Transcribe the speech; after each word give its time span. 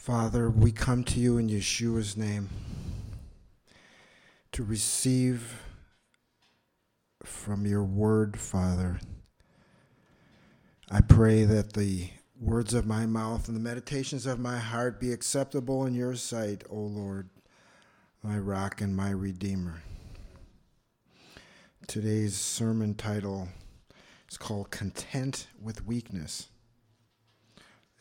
Father, 0.00 0.48
we 0.48 0.72
come 0.72 1.04
to 1.04 1.20
you 1.20 1.36
in 1.36 1.50
Yeshua's 1.50 2.16
name 2.16 2.48
to 4.50 4.64
receive 4.64 5.60
from 7.22 7.66
your 7.66 7.84
word, 7.84 8.40
Father. 8.40 8.98
I 10.90 11.02
pray 11.02 11.44
that 11.44 11.74
the 11.74 12.08
words 12.40 12.72
of 12.72 12.86
my 12.86 13.04
mouth 13.04 13.46
and 13.46 13.54
the 13.54 13.60
meditations 13.60 14.24
of 14.24 14.40
my 14.40 14.56
heart 14.56 15.00
be 15.00 15.12
acceptable 15.12 15.84
in 15.84 15.94
your 15.94 16.14
sight, 16.14 16.64
O 16.70 16.76
Lord, 16.76 17.28
my 18.22 18.38
rock 18.38 18.80
and 18.80 18.96
my 18.96 19.10
redeemer. 19.10 19.82
Today's 21.86 22.38
sermon 22.38 22.94
title 22.94 23.48
is 24.30 24.38
called 24.38 24.70
Content 24.70 25.48
with 25.60 25.86
Weakness. 25.86 26.48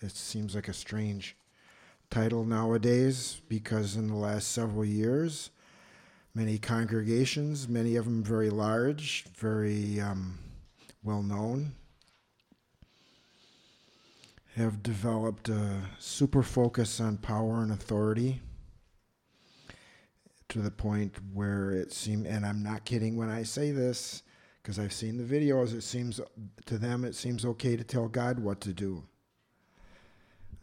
It 0.02 0.12
seems 0.16 0.56
like 0.56 0.70
a 0.70 0.74
strange 0.74 1.36
title 2.10 2.44
nowadays 2.44 3.42
because 3.48 3.96
in 3.96 4.08
the 4.08 4.16
last 4.16 4.52
several 4.52 4.86
years, 4.86 5.52
many 6.34 6.58
congregations, 6.58 7.68
many 7.68 7.96
of 7.96 8.06
them 8.06 8.24
very 8.24 8.50
large, 8.50 9.26
very 9.36 10.00
um, 10.00 10.40
well 11.04 11.22
known, 11.22 11.74
have 14.56 14.82
developed 14.82 15.50
a 15.50 15.82
super 16.00 16.44
focus 16.44 17.00
on 17.00 17.18
power 17.18 17.62
and 17.62 17.72
authority 17.72 18.42
to 20.50 20.60
the 20.60 20.72
point 20.72 21.16
where 21.34 21.72
it 21.72 21.94
seems, 21.94 22.26
and 22.26 22.46
I'm 22.46 22.64
not 22.64 22.84
kidding 22.84 23.16
when 23.16 23.30
I 23.30 23.44
say 23.44 23.72
this, 23.72 24.24
because 24.62 24.80
I've 24.80 24.94
seen 24.94 25.18
the 25.18 25.24
videos, 25.24 25.74
it 25.74 25.84
seems 25.84 26.20
to 26.66 26.78
them 26.78 27.06
it 27.06 27.16
seems 27.16 27.46
okay 27.46 27.78
to 27.78 27.84
tell 27.84 28.08
God 28.08 28.40
what 28.40 28.60
to 28.62 28.74
do. 28.74 29.04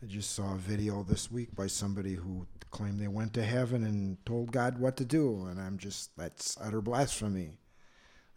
I 0.07 0.09
just 0.09 0.37
saw 0.37 0.55
a 0.55 0.59
video 0.59 1.03
this 1.03 1.33
week 1.33 1.57
by 1.57 1.67
somebody 1.67 2.15
who 2.15 2.47
claimed 2.71 3.01
they 3.01 3.09
went 3.09 3.35
to 3.35 3.43
heaven 3.43 3.83
and 3.83 4.25
told 4.25 4.53
God 4.53 4.79
what 4.79 4.97
to 4.99 5.05
do, 5.05 5.47
and 5.47 5.61
I'm 5.61 5.79
just 5.79 6.17
that's 6.17 6.57
utter 6.61 6.81
blasphemy. 6.81 7.59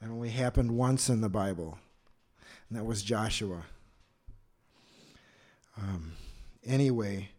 That 0.01 0.09
only 0.09 0.29
happened 0.29 0.71
once 0.71 1.09
in 1.09 1.21
the 1.21 1.29
Bible, 1.29 1.77
and 2.67 2.79
that 2.79 2.85
was 2.85 3.03
Joshua. 3.03 3.65
Um, 5.77 6.13
anyway, 6.65 7.29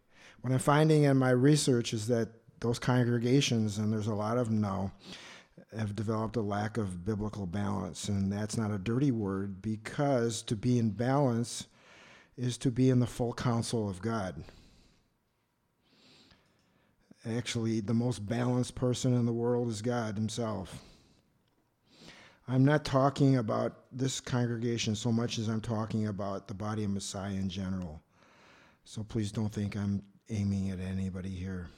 what 0.42 0.52
I'm 0.52 0.60
finding 0.60 1.02
in 1.02 1.16
my 1.16 1.30
research 1.30 1.92
is 1.92 2.06
that 2.06 2.28
those 2.60 2.78
congregations, 2.78 3.78
and 3.78 3.92
there's 3.92 4.06
a 4.06 4.14
lot 4.14 4.38
of 4.38 4.46
them 4.46 4.60
now, 4.60 4.92
have 5.76 5.96
developed 5.96 6.36
a 6.36 6.40
lack 6.40 6.76
of 6.76 7.04
biblical 7.04 7.46
balance, 7.46 8.08
and 8.08 8.32
that's 8.32 8.56
not 8.56 8.70
a 8.70 8.78
dirty 8.78 9.10
word 9.10 9.60
because 9.60 10.40
to 10.42 10.54
be 10.54 10.78
in 10.78 10.90
balance 10.90 11.66
is 12.40 12.56
to 12.56 12.70
be 12.70 12.88
in 12.88 13.00
the 13.00 13.06
full 13.06 13.34
counsel 13.34 13.88
of 13.88 14.00
God. 14.00 14.34
Actually, 17.36 17.80
the 17.80 17.92
most 17.92 18.26
balanced 18.26 18.74
person 18.74 19.12
in 19.14 19.26
the 19.26 19.32
world 19.32 19.68
is 19.68 19.82
God 19.82 20.14
Himself. 20.14 20.82
I'm 22.48 22.64
not 22.64 22.82
talking 22.82 23.36
about 23.36 23.84
this 23.92 24.20
congregation 24.20 24.96
so 24.96 25.12
much 25.12 25.38
as 25.38 25.48
I'm 25.48 25.60
talking 25.60 26.06
about 26.06 26.48
the 26.48 26.54
body 26.54 26.82
of 26.82 26.90
Messiah 26.90 27.34
in 27.34 27.50
general. 27.50 28.00
So 28.84 29.02
please 29.02 29.30
don't 29.30 29.52
think 29.52 29.76
I'm 29.76 30.02
aiming 30.30 30.70
at 30.70 30.80
anybody 30.80 31.28
here. 31.28 31.68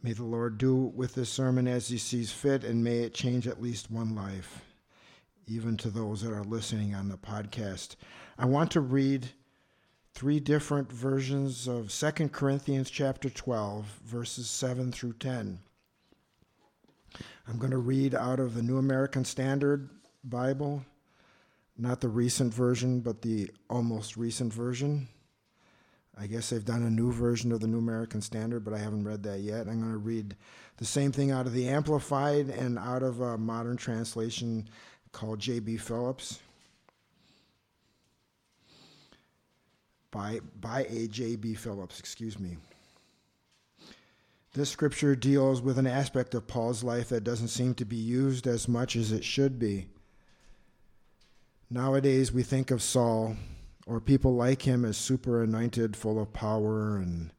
May 0.00 0.12
the 0.12 0.22
Lord 0.22 0.58
do 0.58 0.76
with 0.76 1.16
this 1.16 1.28
sermon 1.28 1.66
as 1.66 1.88
He 1.88 1.98
sees 1.98 2.30
fit, 2.30 2.62
and 2.62 2.84
may 2.84 3.00
it 3.00 3.14
change 3.14 3.48
at 3.48 3.60
least 3.60 3.90
one 3.90 4.14
life, 4.14 4.62
even 5.52 5.76
to 5.76 5.90
those 5.90 6.22
that 6.22 6.32
are 6.32 6.44
listening 6.44 6.94
on 6.94 7.08
the 7.08 7.18
podcast. 7.18 7.96
I 8.38 8.46
want 8.46 8.70
to 8.70 8.80
read 8.80 9.28
three 10.14 10.40
different 10.40 10.90
versions 10.90 11.68
of 11.68 11.92
2 11.92 12.28
Corinthians 12.30 12.88
chapter 12.88 13.28
12, 13.28 14.00
verses 14.02 14.48
7 14.48 14.92
through 14.92 15.12
10. 15.14 15.58
I'm 17.46 17.58
going 17.58 17.70
to 17.70 17.78
read 17.78 18.14
out 18.14 18.40
of 18.40 18.54
the 18.54 18.62
New 18.62 18.78
American 18.78 19.26
Standard 19.26 19.90
Bible, 20.24 20.86
not 21.76 22.00
the 22.00 22.08
recent 22.08 22.54
version, 22.54 23.00
but 23.00 23.20
the 23.20 23.50
almost 23.68 24.16
recent 24.16 24.54
version. 24.54 25.08
I 26.16 26.26
guess 26.26 26.50
they've 26.50 26.64
done 26.64 26.82
a 26.82 26.90
new 26.90 27.12
version 27.12 27.52
of 27.52 27.60
the 27.60 27.66
New 27.66 27.78
American 27.78 28.22
Standard, 28.22 28.64
but 28.64 28.74
I 28.74 28.78
haven't 28.78 29.04
read 29.04 29.22
that 29.24 29.40
yet. 29.40 29.66
I'm 29.66 29.80
going 29.80 29.92
to 29.92 29.98
read 29.98 30.36
the 30.78 30.84
same 30.84 31.12
thing 31.12 31.30
out 31.30 31.46
of 31.46 31.52
the 31.52 31.68
Amplified 31.68 32.48
and 32.48 32.78
out 32.78 33.02
of 33.02 33.20
a 33.20 33.36
modern 33.36 33.76
translation 33.76 34.68
called 35.12 35.38
J.B. 35.38 35.76
Phillips. 35.76 36.40
by, 40.12 40.40
by 40.60 40.84
A. 40.84 41.08
J. 41.08 41.34
B. 41.34 41.54
Phillips, 41.54 41.98
excuse 41.98 42.38
me. 42.38 42.58
This 44.54 44.70
scripture 44.70 45.16
deals 45.16 45.62
with 45.62 45.78
an 45.78 45.86
aspect 45.86 46.34
of 46.34 46.46
Paul's 46.46 46.84
life 46.84 47.08
that 47.08 47.24
doesn't 47.24 47.48
seem 47.48 47.74
to 47.74 47.86
be 47.86 47.96
used 47.96 48.46
as 48.46 48.68
much 48.68 48.94
as 48.94 49.10
it 49.10 49.24
should 49.24 49.58
be. 49.58 49.86
Nowadays, 51.70 52.30
we 52.30 52.42
think 52.42 52.70
of 52.70 52.82
Saul 52.82 53.36
or 53.86 53.98
people 53.98 54.34
like 54.34 54.62
him 54.62 54.84
as 54.84 54.98
super 54.98 55.42
anointed, 55.42 55.96
full 55.96 56.20
of 56.20 56.34
power 56.34 56.98
and 56.98 57.32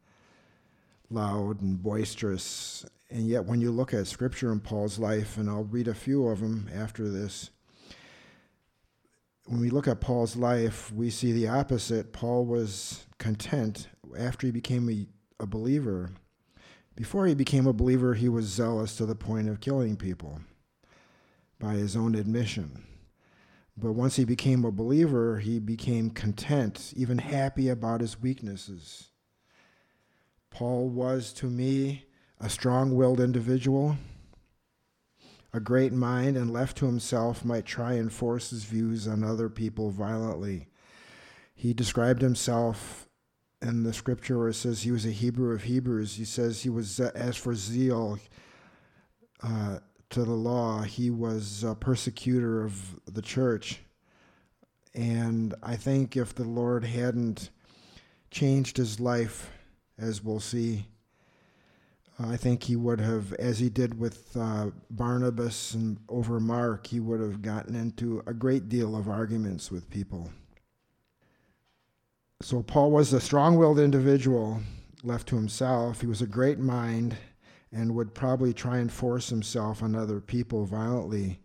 loud 1.12 1.62
and 1.62 1.82
boisterous. 1.82 2.84
And 3.12 3.28
yet, 3.28 3.46
when 3.46 3.62
you 3.62 3.70
look 3.70 3.94
at 3.94 4.08
scripture 4.08 4.52
in 4.52 4.60
Paul's 4.60 4.98
life, 4.98 5.38
and 5.38 5.48
I'll 5.48 5.66
read 5.66 5.88
a 5.88 5.94
few 5.94 6.28
of 6.28 6.40
them 6.40 6.68
after 6.74 7.08
this, 7.08 7.52
when 9.46 9.60
we 9.60 9.70
look 9.70 9.88
at 9.88 10.02
Paul's 10.02 10.36
life, 10.36 10.92
we 10.92 11.10
see 11.10 11.32
the 11.32 11.48
opposite. 11.48 12.14
Paul 12.14 12.46
was 12.46 13.06
content 13.18 13.90
after 14.18 14.48
he 14.48 14.52
became 14.52 14.90
a, 14.90 15.08
a 15.42 15.46
believer. 15.46 16.12
Before 16.96 17.26
he 17.26 17.36
became 17.36 17.68
a 17.68 17.74
believer, 17.74 18.14
he 18.14 18.30
was 18.30 18.46
zealous 18.46 18.96
to 18.98 19.06
the 19.06 19.16
point 19.16 19.50
of 19.50 19.60
killing 19.60 19.98
people 19.98 20.40
by 21.60 21.74
his 21.74 21.96
own 21.96 22.16
admission. 22.16 22.86
But 23.76 23.94
once 23.94 24.16
he 24.16 24.26
became 24.26 24.64
a 24.64 24.72
believer, 24.72 25.40
he 25.40 25.60
became 25.60 26.12
content, 26.12 26.94
even 26.96 27.18
happy 27.18 27.70
about 27.70 28.02
his 28.02 28.22
weaknesses. 28.22 29.10
Paul 30.52 30.90
was, 30.90 31.34
to 31.34 31.48
me, 31.48 32.06
a 32.40 32.50
strong 32.50 32.96
willed 32.96 33.20
individual 33.20 33.98
a 35.54 35.60
great 35.60 35.94
mind 35.94 36.36
and 36.36 36.52
left 36.52 36.78
to 36.78 36.88
himself 36.88 37.46
might 37.46 37.66
try 37.66 37.94
and 37.94 38.12
force 38.12 38.50
his 38.50 38.64
views 38.64 39.08
on 39.08 39.24
other 39.24 39.50
people 39.50 39.92
violently. 39.92 40.68
He 41.54 41.74
described 41.74 42.22
himself 42.22 43.08
in 43.62 43.84
the 43.84 43.94
scripture 43.94 44.40
where 44.40 44.50
it 44.50 44.56
says 44.56 44.82
he 44.82 44.92
was 44.92 45.06
a 45.06 45.12
Hebrew 45.12 45.54
of 45.54 45.64
Hebrews. 45.64 46.16
He 46.16 46.26
says 46.26 46.64
he 46.64 46.70
was, 46.70 47.00
uh, 47.00 47.12
as 47.14 47.38
for 47.38 47.54
zeal 47.54 48.18
uh, 49.44 49.80
to 50.10 50.24
the 50.24 50.32
law, 50.32 50.82
he 50.82 51.10
was 51.10 51.64
a 51.64 51.76
persecutor 51.76 52.64
of 52.64 53.00
the 53.06 53.22
church. 53.22 53.82
And 54.96 55.54
I 55.62 55.76
think 55.76 56.18
if 56.18 56.36
the 56.36 56.44
Lord 56.44 56.84
hadn't 56.84 57.52
changed 58.32 58.78
his 58.78 59.00
life, 59.00 59.52
as 59.98 60.24
we'll 60.24 60.40
see, 60.40 60.88
I 62.20 62.38
think 62.38 62.64
he 62.64 62.76
would 62.76 63.02
have, 63.02 63.34
as 63.34 63.60
he 63.60 63.70
did 63.70 64.00
with 64.00 64.38
uh, 64.38 64.70
Barnabas 64.92 65.74
and 65.74 65.98
over 66.08 66.40
Mark, 66.40 66.88
he 66.88 67.00
would 67.00 67.20
have 67.20 67.42
gotten 67.42 67.76
into 67.76 68.22
a 68.28 68.34
great 68.34 68.70
deal 68.70 68.96
of 68.96 69.10
arguments 69.10 69.72
with 69.72 69.90
people. 69.90 70.30
So 72.42 72.62
Paul 72.62 72.92
was 72.92 73.14
a 73.14 73.22
strong 73.22 73.58
willed 73.58 73.80
individual 73.80 74.62
left 75.02 75.28
to 75.30 75.36
himself. 75.36 76.02
He 76.02 76.08
was 76.08 76.22
a 76.22 76.28
great 76.28 76.60
mind 76.60 77.18
and 77.72 77.96
would 77.96 78.14
probably 78.14 78.54
try 78.54 78.78
and 78.78 78.92
force 78.92 79.30
himself 79.30 79.82
on 79.82 79.96
other 79.96 80.20
people 80.20 80.66
violently. 80.66 81.40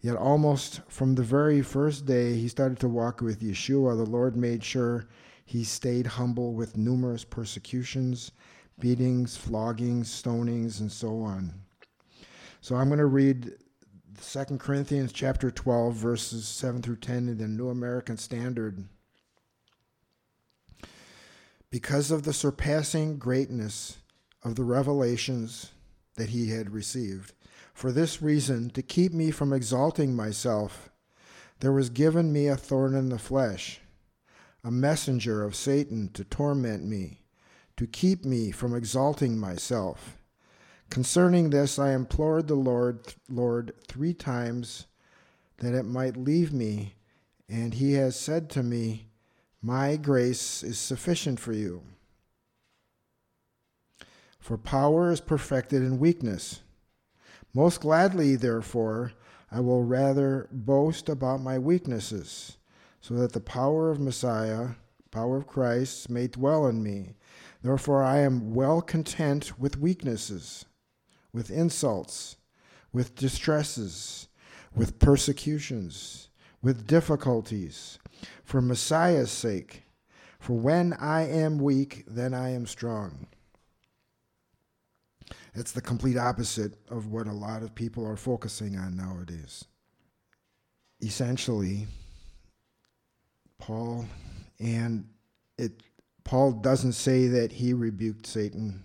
Yet, 0.00 0.16
almost 0.16 0.80
from 0.88 1.14
the 1.14 1.22
very 1.22 1.60
first 1.60 2.06
day 2.06 2.34
he 2.34 2.48
started 2.48 2.78
to 2.80 2.88
walk 2.88 3.20
with 3.20 3.42
Yeshua, 3.42 3.96
the 3.96 4.10
Lord 4.10 4.36
made 4.36 4.64
sure 4.64 5.06
he 5.44 5.64
stayed 5.64 6.06
humble 6.06 6.54
with 6.54 6.78
numerous 6.78 7.24
persecutions 7.24 8.32
beatings, 8.78 9.36
floggings, 9.36 10.04
stonings, 10.04 10.80
and 10.80 10.90
so 10.90 11.22
on. 11.22 11.52
So 12.60 12.76
I'm 12.76 12.88
going 12.88 12.98
to 12.98 13.06
read 13.06 13.52
2 14.20 14.44
Corinthians 14.58 15.12
chapter 15.12 15.50
12, 15.50 15.94
verses 15.94 16.48
7 16.48 16.82
through 16.82 16.96
10 16.96 17.28
in 17.28 17.38
the 17.38 17.48
New 17.48 17.68
American 17.68 18.16
Standard. 18.16 18.84
Because 21.70 22.10
of 22.10 22.22
the 22.22 22.32
surpassing 22.32 23.18
greatness 23.18 23.98
of 24.42 24.54
the 24.54 24.64
revelations 24.64 25.72
that 26.16 26.30
he 26.30 26.50
had 26.50 26.72
received, 26.72 27.32
for 27.72 27.90
this 27.90 28.22
reason, 28.22 28.70
to 28.70 28.82
keep 28.82 29.12
me 29.12 29.30
from 29.32 29.52
exalting 29.52 30.14
myself, 30.14 30.90
there 31.58 31.72
was 31.72 31.90
given 31.90 32.32
me 32.32 32.46
a 32.46 32.56
thorn 32.56 32.94
in 32.94 33.08
the 33.08 33.18
flesh, 33.18 33.80
a 34.62 34.70
messenger 34.70 35.42
of 35.42 35.56
Satan 35.56 36.08
to 36.14 36.24
torment 36.24 36.84
me 36.84 37.23
to 37.76 37.86
keep 37.86 38.24
me 38.24 38.50
from 38.50 38.74
exalting 38.74 39.38
myself. 39.38 40.18
Concerning 40.90 41.50
this, 41.50 41.78
I 41.78 41.92
implored 41.92 42.46
the 42.46 42.54
Lord, 42.54 43.14
Lord 43.28 43.72
three 43.88 44.14
times 44.14 44.86
that 45.58 45.74
it 45.74 45.84
might 45.84 46.16
leave 46.16 46.52
me, 46.52 46.94
and 47.48 47.74
he 47.74 47.94
has 47.94 48.18
said 48.18 48.48
to 48.50 48.62
me, 48.62 49.08
My 49.60 49.96
grace 49.96 50.62
is 50.62 50.78
sufficient 50.78 51.40
for 51.40 51.52
you, 51.52 51.82
For 54.38 54.58
power 54.58 55.10
is 55.10 55.20
perfected 55.20 55.82
in 55.82 55.98
weakness. 55.98 56.60
Most 57.54 57.80
gladly, 57.80 58.36
therefore, 58.36 59.12
I 59.50 59.60
will 59.60 59.84
rather 59.84 60.48
boast 60.50 61.08
about 61.08 61.40
my 61.40 61.58
weaknesses, 61.58 62.56
so 63.00 63.14
that 63.14 63.32
the 63.32 63.40
power 63.40 63.90
of 63.90 64.00
Messiah, 64.00 64.70
power 65.10 65.36
of 65.36 65.46
Christ, 65.46 66.10
may 66.10 66.26
dwell 66.26 66.66
in 66.66 66.82
me. 66.82 67.14
Therefore, 67.64 68.02
I 68.02 68.18
am 68.18 68.54
well 68.54 68.82
content 68.82 69.58
with 69.58 69.78
weaknesses, 69.78 70.66
with 71.32 71.50
insults, 71.50 72.36
with 72.92 73.16
distresses, 73.16 74.28
with 74.76 74.98
persecutions, 74.98 76.28
with 76.60 76.86
difficulties, 76.86 77.98
for 78.44 78.60
Messiah's 78.60 79.30
sake. 79.30 79.84
For 80.38 80.52
when 80.52 80.92
I 80.92 81.26
am 81.26 81.56
weak, 81.56 82.04
then 82.06 82.34
I 82.34 82.50
am 82.50 82.66
strong. 82.66 83.28
It's 85.54 85.72
the 85.72 85.80
complete 85.80 86.18
opposite 86.18 86.74
of 86.90 87.06
what 87.06 87.26
a 87.26 87.32
lot 87.32 87.62
of 87.62 87.74
people 87.74 88.06
are 88.06 88.16
focusing 88.16 88.76
on 88.76 88.94
nowadays. 88.94 89.64
Essentially, 91.00 91.86
Paul 93.56 94.04
and 94.60 95.08
it 95.56 95.80
Paul 96.24 96.52
doesn't 96.52 96.92
say 96.92 97.28
that 97.28 97.52
he 97.52 97.72
rebuked 97.72 98.26
Satan. 98.26 98.84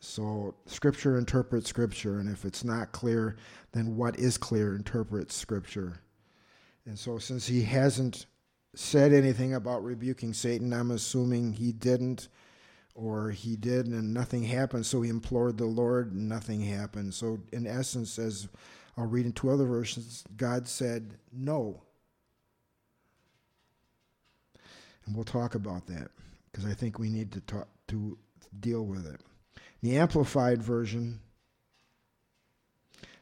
So 0.00 0.54
scripture 0.66 1.16
interprets 1.16 1.68
scripture 1.68 2.18
and 2.18 2.28
if 2.28 2.44
it's 2.44 2.64
not 2.64 2.92
clear, 2.92 3.36
then 3.72 3.96
what 3.96 4.18
is 4.18 4.36
clear 4.36 4.74
interprets 4.74 5.34
scripture. 5.34 6.00
And 6.84 6.98
so 6.98 7.18
since 7.18 7.46
he 7.46 7.62
hasn't 7.62 8.26
said 8.74 9.12
anything 9.12 9.54
about 9.54 9.82
rebuking 9.82 10.32
Satan, 10.34 10.72
I'm 10.72 10.90
assuming 10.90 11.54
he 11.54 11.72
didn't 11.72 12.28
or 12.96 13.30
he 13.30 13.56
did 13.56 13.86
and 13.86 14.14
nothing 14.14 14.42
happened, 14.42 14.86
so 14.86 15.02
he 15.02 15.10
implored 15.10 15.58
the 15.58 15.66
Lord 15.66 16.12
and 16.12 16.28
nothing 16.28 16.62
happened. 16.62 17.14
So, 17.14 17.38
in 17.52 17.66
essence, 17.66 18.18
as 18.18 18.48
I'll 18.96 19.04
read 19.04 19.26
in 19.26 19.32
two 19.32 19.50
other 19.50 19.66
versions, 19.66 20.24
God 20.36 20.66
said 20.66 21.14
no. 21.30 21.82
And 25.06 25.14
we'll 25.14 25.24
talk 25.24 25.54
about 25.54 25.86
that 25.86 26.10
because 26.50 26.66
I 26.66 26.74
think 26.74 26.98
we 26.98 27.08
need 27.08 27.32
to 27.32 27.40
talk 27.40 27.68
to 27.88 28.18
deal 28.60 28.84
with 28.84 29.06
it. 29.06 29.20
The 29.82 29.96
Amplified 29.96 30.62
Version 30.62 31.20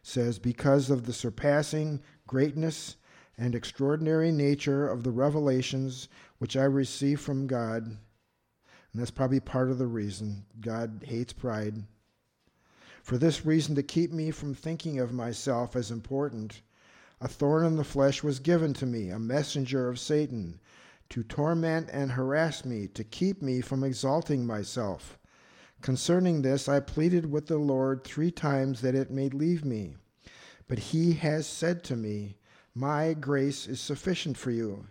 says, 0.02 0.38
Because 0.38 0.90
of 0.90 1.04
the 1.04 1.12
surpassing 1.12 2.00
greatness 2.26 2.96
and 3.36 3.54
extraordinary 3.54 4.30
nature 4.30 4.88
of 4.88 5.02
the 5.02 5.10
revelations 5.10 6.08
which 6.38 6.56
I 6.56 6.64
received 6.64 7.20
from 7.20 7.46
God, 7.46 7.84
and 7.84 7.98
that's 8.94 9.10
probably 9.10 9.40
part 9.40 9.70
of 9.70 9.78
the 9.78 9.86
reason 9.86 10.46
God 10.60 11.04
hates 11.06 11.32
pride. 11.32 11.84
For 13.02 13.18
this 13.18 13.44
reason, 13.44 13.74
to 13.74 13.82
keep 13.82 14.12
me 14.12 14.30
from 14.30 14.54
thinking 14.54 14.98
of 14.98 15.12
myself 15.12 15.74
as 15.74 15.90
important, 15.90 16.62
a 17.20 17.28
thorn 17.28 17.64
in 17.66 17.76
the 17.76 17.84
flesh 17.84 18.22
was 18.22 18.38
given 18.38 18.72
to 18.74 18.86
me, 18.86 19.10
a 19.10 19.18
messenger 19.18 19.88
of 19.88 19.98
Satan, 19.98 20.60
to 21.10 21.22
torment 21.22 21.88
and 21.92 22.12
harass 22.12 22.64
me, 22.64 22.86
to 22.88 23.04
keep 23.04 23.42
me 23.42 23.60
from 23.60 23.84
exalting 23.84 24.46
myself. 24.46 25.18
Concerning 25.80 26.42
this, 26.42 26.68
I 26.68 26.80
pleaded 26.80 27.30
with 27.30 27.46
the 27.46 27.58
Lord 27.58 28.04
three 28.04 28.30
times 28.30 28.80
that 28.80 28.94
it 28.94 29.10
may 29.10 29.28
leave 29.28 29.64
me. 29.64 29.94
But 30.66 30.78
he 30.78 31.12
has 31.14 31.46
said 31.46 31.84
to 31.84 31.96
me, 31.96 32.36
My 32.74 33.12
grace 33.14 33.66
is 33.66 33.80
sufficient 33.80 34.36
for 34.38 34.50
you 34.50 34.86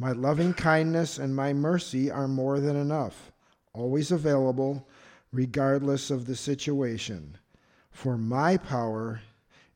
my 0.00 0.12
loving 0.12 0.54
kindness 0.54 1.18
and 1.18 1.36
my 1.36 1.52
mercy 1.52 2.10
are 2.10 2.26
more 2.26 2.58
than 2.58 2.74
enough, 2.74 3.30
always 3.74 4.10
available, 4.10 4.88
regardless 5.30 6.10
of 6.10 6.24
the 6.24 6.34
situation. 6.34 7.36
For 7.90 8.16
my 8.16 8.56
power 8.56 9.20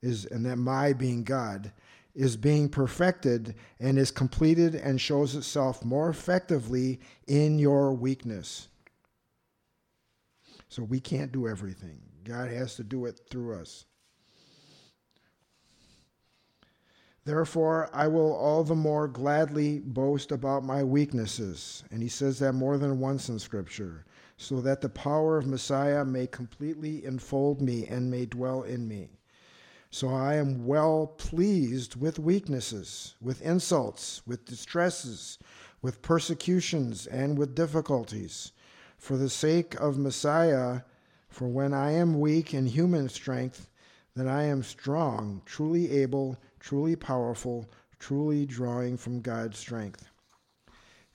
is, 0.00 0.24
and 0.24 0.46
that 0.46 0.56
my 0.56 0.94
being 0.94 1.24
God, 1.24 1.72
is 2.14 2.36
being 2.36 2.68
perfected 2.68 3.54
and 3.80 3.98
is 3.98 4.10
completed 4.10 4.74
and 4.74 5.00
shows 5.00 5.34
itself 5.34 5.84
more 5.84 6.08
effectively 6.08 7.00
in 7.26 7.58
your 7.58 7.92
weakness. 7.92 8.68
So 10.68 10.82
we 10.82 11.00
can't 11.00 11.32
do 11.32 11.48
everything. 11.48 12.00
God 12.24 12.50
has 12.50 12.76
to 12.76 12.84
do 12.84 13.04
it 13.06 13.20
through 13.30 13.54
us. 13.60 13.84
Therefore, 17.24 17.88
I 17.92 18.06
will 18.06 18.34
all 18.34 18.64
the 18.64 18.74
more 18.74 19.08
gladly 19.08 19.78
boast 19.78 20.30
about 20.30 20.62
my 20.62 20.84
weaknesses. 20.84 21.82
And 21.90 22.02
he 22.02 22.08
says 22.08 22.38
that 22.40 22.52
more 22.52 22.76
than 22.76 23.00
once 23.00 23.28
in 23.28 23.38
Scripture, 23.38 24.04
so 24.36 24.60
that 24.60 24.82
the 24.82 24.90
power 24.90 25.38
of 25.38 25.46
Messiah 25.46 26.04
may 26.04 26.26
completely 26.26 27.04
enfold 27.04 27.62
me 27.62 27.86
and 27.86 28.10
may 28.10 28.26
dwell 28.26 28.62
in 28.62 28.86
me. 28.86 29.08
So 29.94 30.08
I 30.08 30.34
am 30.34 30.66
well 30.66 31.06
pleased 31.06 31.94
with 31.94 32.18
weaknesses, 32.18 33.14
with 33.20 33.40
insults, 33.42 34.22
with 34.26 34.44
distresses, 34.44 35.38
with 35.82 36.02
persecutions, 36.02 37.06
and 37.06 37.38
with 37.38 37.54
difficulties. 37.54 38.50
For 38.98 39.16
the 39.16 39.30
sake 39.30 39.80
of 39.80 39.96
Messiah, 39.96 40.80
for 41.28 41.46
when 41.46 41.72
I 41.72 41.92
am 41.92 42.18
weak 42.18 42.52
in 42.52 42.66
human 42.66 43.08
strength, 43.08 43.70
then 44.16 44.26
I 44.26 44.42
am 44.42 44.64
strong, 44.64 45.42
truly 45.46 45.88
able 45.92 46.38
truly 46.58 46.96
powerful, 46.96 47.70
truly 48.00 48.46
drawing 48.46 48.96
from 48.96 49.20
God's 49.20 49.60
strength. 49.60 50.10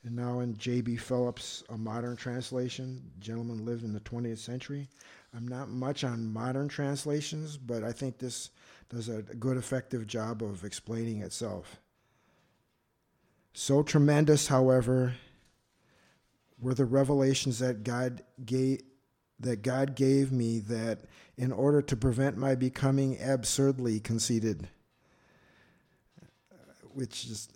And 0.05 0.15
now 0.15 0.39
in 0.39 0.57
J.B. 0.57 0.95
Phillips, 0.95 1.65
a 1.67 1.77
modern 1.77 2.15
translation, 2.15 3.11
gentleman 3.19 3.65
lived 3.65 3.83
in 3.83 3.91
the 3.91 3.99
20th 3.99 4.37
century. 4.37 4.87
I'm 5.35 5.49
not 5.49 5.67
much 5.67 6.05
on 6.05 6.31
modern 6.31 6.69
translations, 6.69 7.57
but 7.57 7.83
I 7.83 7.91
think 7.91 8.17
this 8.17 8.51
does 8.89 9.09
a 9.09 9.21
good, 9.21 9.57
effective 9.57 10.07
job 10.07 10.41
of 10.41 10.63
explaining 10.63 11.21
itself. 11.21 11.79
So 13.53 13.83
tremendous, 13.83 14.47
however, 14.47 15.15
were 16.59 16.73
the 16.73 16.85
revelations 16.85 17.59
that 17.59 17.83
God 17.83 18.23
gave 18.45 18.81
that 19.41 19.61
God 19.61 19.95
gave 19.95 20.33
me 20.33 20.59
that 20.59 21.05
in 21.37 21.53
order 21.53 21.81
to 21.81 21.95
prevent 21.95 22.35
my 22.35 22.55
becoming 22.55 23.17
absurdly 23.21 24.01
conceited 24.01 24.67
which 26.93 27.25
is 27.25 27.47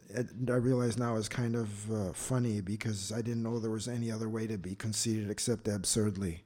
I 0.48 0.54
realize 0.54 0.98
now 0.98 1.16
is 1.16 1.28
kind 1.28 1.56
of 1.56 1.92
uh, 1.92 2.14
funny 2.14 2.62
because 2.62 3.12
I 3.12 3.22
didn't 3.22 3.44
know 3.44 3.60
there 3.60 3.72
was 3.72 3.88
any 3.88 4.12
other 4.12 4.30
way 4.30 4.48
to 4.48 4.58
be 4.58 4.76
conceited 4.76 5.30
except 5.30 5.68
absurdly. 5.68 6.44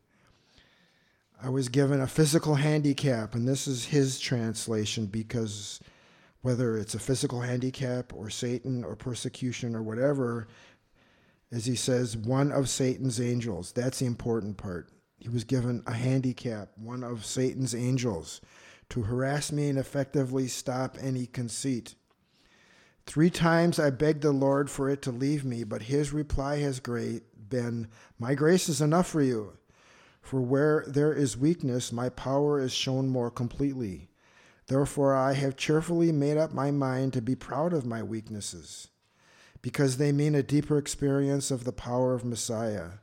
I 1.41 1.50
was 1.50 1.70
given 1.70 2.01
a 2.01 2.08
physical 2.08 2.56
handicap, 2.56 3.36
and 3.36 3.48
this 3.48 3.67
is 3.67 3.86
his 3.86 4.20
translation 4.20 5.06
because 5.06 5.79
whether 6.41 6.77
it's 6.77 6.96
a 6.96 7.00
physical 7.00 7.41
handicap 7.41 8.12
or 8.13 8.29
Satan 8.32 8.84
or 8.84 8.96
persecution 8.96 9.75
or 9.75 9.84
whatever, 9.84 10.48
as 11.51 11.65
he 11.65 11.75
says, 11.75 12.17
one 12.17 12.51
of 12.51 12.70
Satan's 12.70 13.22
angels. 13.22 13.72
That's 13.72 14.00
the 14.00 14.08
important 14.08 14.58
part. 14.58 14.89
He 15.20 15.29
was 15.29 15.44
given 15.44 15.84
a 15.86 15.94
handicap, 15.94 16.70
one 16.75 17.03
of 17.03 17.25
Satan's 17.25 17.75
angels, 17.75 18.41
to 18.89 19.03
harass 19.03 19.51
me 19.51 19.70
and 19.70 19.77
effectively 19.77 20.48
stop 20.48 20.98
any 21.00 21.27
conceit. 21.27 21.96
Three 23.06 23.29
times 23.29 23.79
I 23.79 23.91
begged 23.91 24.24
the 24.24 24.32
Lord 24.32 24.72
for 24.72 24.89
it 24.89 25.01
to 25.03 25.12
leave 25.12 25.46
me, 25.46 25.63
but 25.63 25.84
his 25.84 26.12
reply 26.12 26.58
has 26.58 26.79
great 26.79 27.50
been, 27.50 27.88
My 28.20 28.34
grace 28.34 28.67
is 28.67 28.82
enough 28.82 29.08
for 29.08 29.22
you. 29.22 29.53
For 30.28 30.42
where 30.42 30.84
there 30.86 31.14
is 31.14 31.38
weakness, 31.38 31.94
my 31.94 32.10
power 32.10 32.60
is 32.60 32.74
shown 32.74 33.08
more 33.08 33.32
completely. 33.32 34.10
Therefore, 34.68 35.16
I 35.16 35.32
have 35.32 35.56
cheerfully 35.56 36.12
made 36.12 36.36
up 36.36 36.54
my 36.54 36.70
mind 36.70 37.14
to 37.14 37.22
be 37.22 37.34
proud 37.34 37.72
of 37.72 37.86
my 37.86 38.04
weaknesses, 38.04 38.90
because 39.62 39.96
they 39.96 40.12
mean 40.12 40.36
a 40.36 40.44
deeper 40.44 40.78
experience 40.78 41.50
of 41.50 41.64
the 41.64 41.72
power 41.72 42.14
of 42.14 42.26
Messiah. 42.26 43.00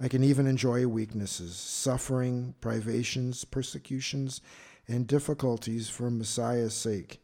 I 0.00 0.08
can 0.08 0.24
even 0.24 0.48
enjoy 0.48 0.88
weaknesses, 0.88 1.54
suffering, 1.54 2.56
privations, 2.60 3.44
persecutions, 3.44 4.40
and 4.88 5.06
difficulties 5.06 5.88
for 5.88 6.10
Messiah's 6.10 6.74
sake 6.74 7.22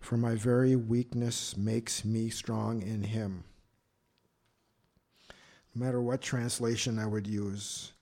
for 0.00 0.16
my 0.16 0.34
very 0.34 0.74
weakness 0.74 1.56
makes 1.56 2.04
me 2.04 2.30
strong 2.30 2.82
in 2.82 3.04
him. 3.04 3.44
No 5.72 5.84
matter 5.84 6.02
what 6.02 6.20
translation 6.20 6.98
I 6.98 7.06
would 7.06 7.28
use, 7.28 7.92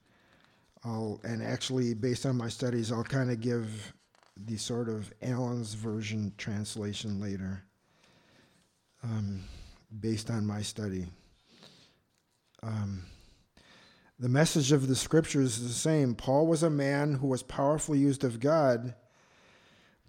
I'll, 0.85 1.21
and 1.25 1.43
actually, 1.43 1.95
based 1.95 2.25
on 2.27 2.37
my 2.37 2.49
studies, 2.49 2.91
I'll 2.91 3.05
kind 3.05 3.31
of 3.31 3.41
give 3.41 3.93
the 4.37 4.57
sort 4.57 4.89
of 4.89 5.13
Allen's 5.23 5.75
version 5.75 6.33
translation 6.39 7.21
later, 7.21 7.63
um, 9.03 9.45
based 10.01 10.31
on 10.31 10.47
my 10.47 10.63
study. 10.63 11.07
Um, 12.63 13.05
the 14.19 14.29
message 14.29 14.73
of 14.73 14.89
the 14.89 14.97
scriptures 14.97 15.59
is 15.59 15.69
the 15.69 15.75
same. 15.75 16.15
Paul 16.15 16.47
was 16.47 16.63
a 16.63 16.71
man 16.71 17.15
who 17.15 17.27
was 17.27 17.43
powerfully 17.43 17.99
used 17.99 18.25
of 18.25 18.41
God 18.41 18.95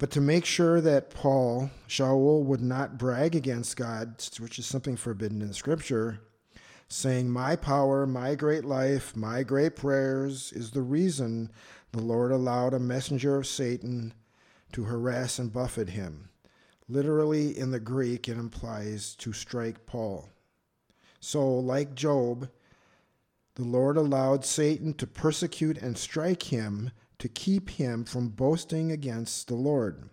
but 0.02 0.10
to 0.10 0.20
make 0.20 0.46
sure 0.46 0.82
that 0.82 1.12
Paul, 1.12 1.70
Shaul, 1.88 2.44
would 2.46 2.60
not 2.60 2.98
brag 2.98 3.36
against 3.36 3.78
God, 3.78 4.16
which 4.40 4.58
is 4.58 4.66
something 4.66 4.96
forbidden 4.96 5.44
in 5.44 5.54
Scripture, 5.54 6.22
saying, 6.92 7.30
My 7.30 7.56
power, 7.56 8.06
my 8.06 8.36
great 8.36 8.66
life, 8.66 9.16
my 9.16 9.44
great 9.44 9.76
prayers 9.76 10.52
is 10.52 10.72
the 10.72 10.82
reason 10.82 11.50
the 11.92 12.02
Lord 12.02 12.32
allowed 12.32 12.74
a 12.74 12.80
messenger 12.80 13.38
of 13.38 13.48
Satan 13.48 14.14
to 14.74 14.84
harass 14.84 15.40
and 15.40 15.54
buffet 15.54 15.90
him. 15.90 16.30
Literally, 16.90 17.58
in 17.58 17.72
the 17.72 17.80
Greek, 17.80 18.28
it 18.28 18.38
implies 18.38 19.16
to 19.16 19.32
strike 19.32 19.86
Paul. 19.86 20.30
So, 21.22 21.50
like 21.50 21.96
Job, 21.96 22.50
the 23.56 23.64
Lord 23.64 23.96
allowed 23.96 24.44
Satan 24.44 24.94
to 24.96 25.08
persecute 25.08 25.78
and 25.78 25.98
strike 25.98 26.44
him 26.44 26.92
to 27.20 27.30
keep 27.30 27.70
him 27.70 28.04
from 28.04 28.30
boasting 28.30 28.92
against 28.92 29.48
the 29.48 29.56
Lord. 29.56 30.10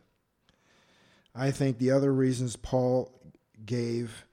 I 1.35 1.50
think 1.50 1.78
the 1.78 1.90
other 1.90 2.12
reasons 2.12 2.54
Paul 2.54 3.12
gave 3.64 4.25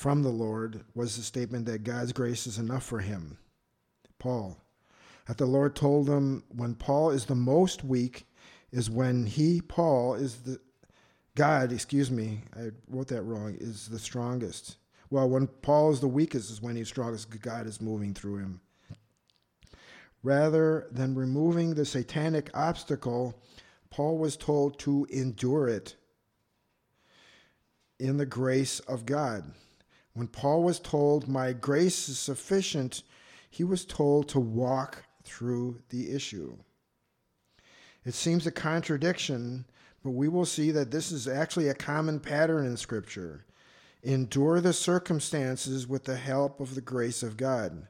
from 0.00 0.22
the 0.22 0.30
Lord 0.30 0.82
was 0.94 1.14
the 1.14 1.22
statement 1.22 1.66
that 1.66 1.84
God's 1.84 2.14
grace 2.14 2.46
is 2.46 2.56
enough 2.56 2.84
for 2.84 3.00
him. 3.00 3.36
Paul. 4.18 4.56
That 5.28 5.36
the 5.36 5.44
Lord 5.44 5.76
told 5.76 6.08
him 6.08 6.42
when 6.48 6.74
Paul 6.74 7.10
is 7.10 7.26
the 7.26 7.34
most 7.34 7.84
weak 7.84 8.26
is 8.72 8.88
when 8.88 9.26
he, 9.26 9.60
Paul, 9.60 10.14
is 10.14 10.36
the 10.36 10.58
God, 11.34 11.70
excuse 11.70 12.10
me, 12.10 12.40
I 12.56 12.70
wrote 12.88 13.08
that 13.08 13.24
wrong, 13.24 13.54
is 13.60 13.88
the 13.88 13.98
strongest. 13.98 14.78
Well, 15.10 15.28
when 15.28 15.46
Paul 15.46 15.92
is 15.92 16.00
the 16.00 16.08
weakest 16.08 16.50
is 16.50 16.62
when 16.62 16.76
he's 16.76 16.88
strongest, 16.88 17.28
God 17.42 17.66
is 17.66 17.82
moving 17.82 18.14
through 18.14 18.38
him. 18.38 18.62
Rather 20.22 20.86
than 20.90 21.14
removing 21.14 21.74
the 21.74 21.84
satanic 21.84 22.50
obstacle, 22.54 23.38
Paul 23.90 24.16
was 24.16 24.38
told 24.38 24.78
to 24.78 25.06
endure 25.10 25.68
it 25.68 25.96
in 27.98 28.16
the 28.16 28.24
grace 28.24 28.80
of 28.80 29.04
God. 29.04 29.44
When 30.14 30.26
Paul 30.26 30.62
was 30.62 30.80
told, 30.80 31.28
My 31.28 31.52
grace 31.52 32.08
is 32.08 32.18
sufficient, 32.18 33.02
he 33.48 33.64
was 33.64 33.84
told 33.84 34.28
to 34.28 34.40
walk 34.40 35.04
through 35.24 35.82
the 35.90 36.12
issue. 36.12 36.56
It 38.04 38.14
seems 38.14 38.46
a 38.46 38.52
contradiction, 38.52 39.66
but 40.02 40.10
we 40.10 40.28
will 40.28 40.46
see 40.46 40.70
that 40.70 40.90
this 40.90 41.12
is 41.12 41.28
actually 41.28 41.68
a 41.68 41.74
common 41.74 42.20
pattern 42.20 42.66
in 42.66 42.76
Scripture. 42.76 43.44
Endure 44.02 44.60
the 44.60 44.72
circumstances 44.72 45.86
with 45.86 46.04
the 46.04 46.16
help 46.16 46.60
of 46.60 46.74
the 46.74 46.80
grace 46.80 47.22
of 47.22 47.36
God. 47.36 47.86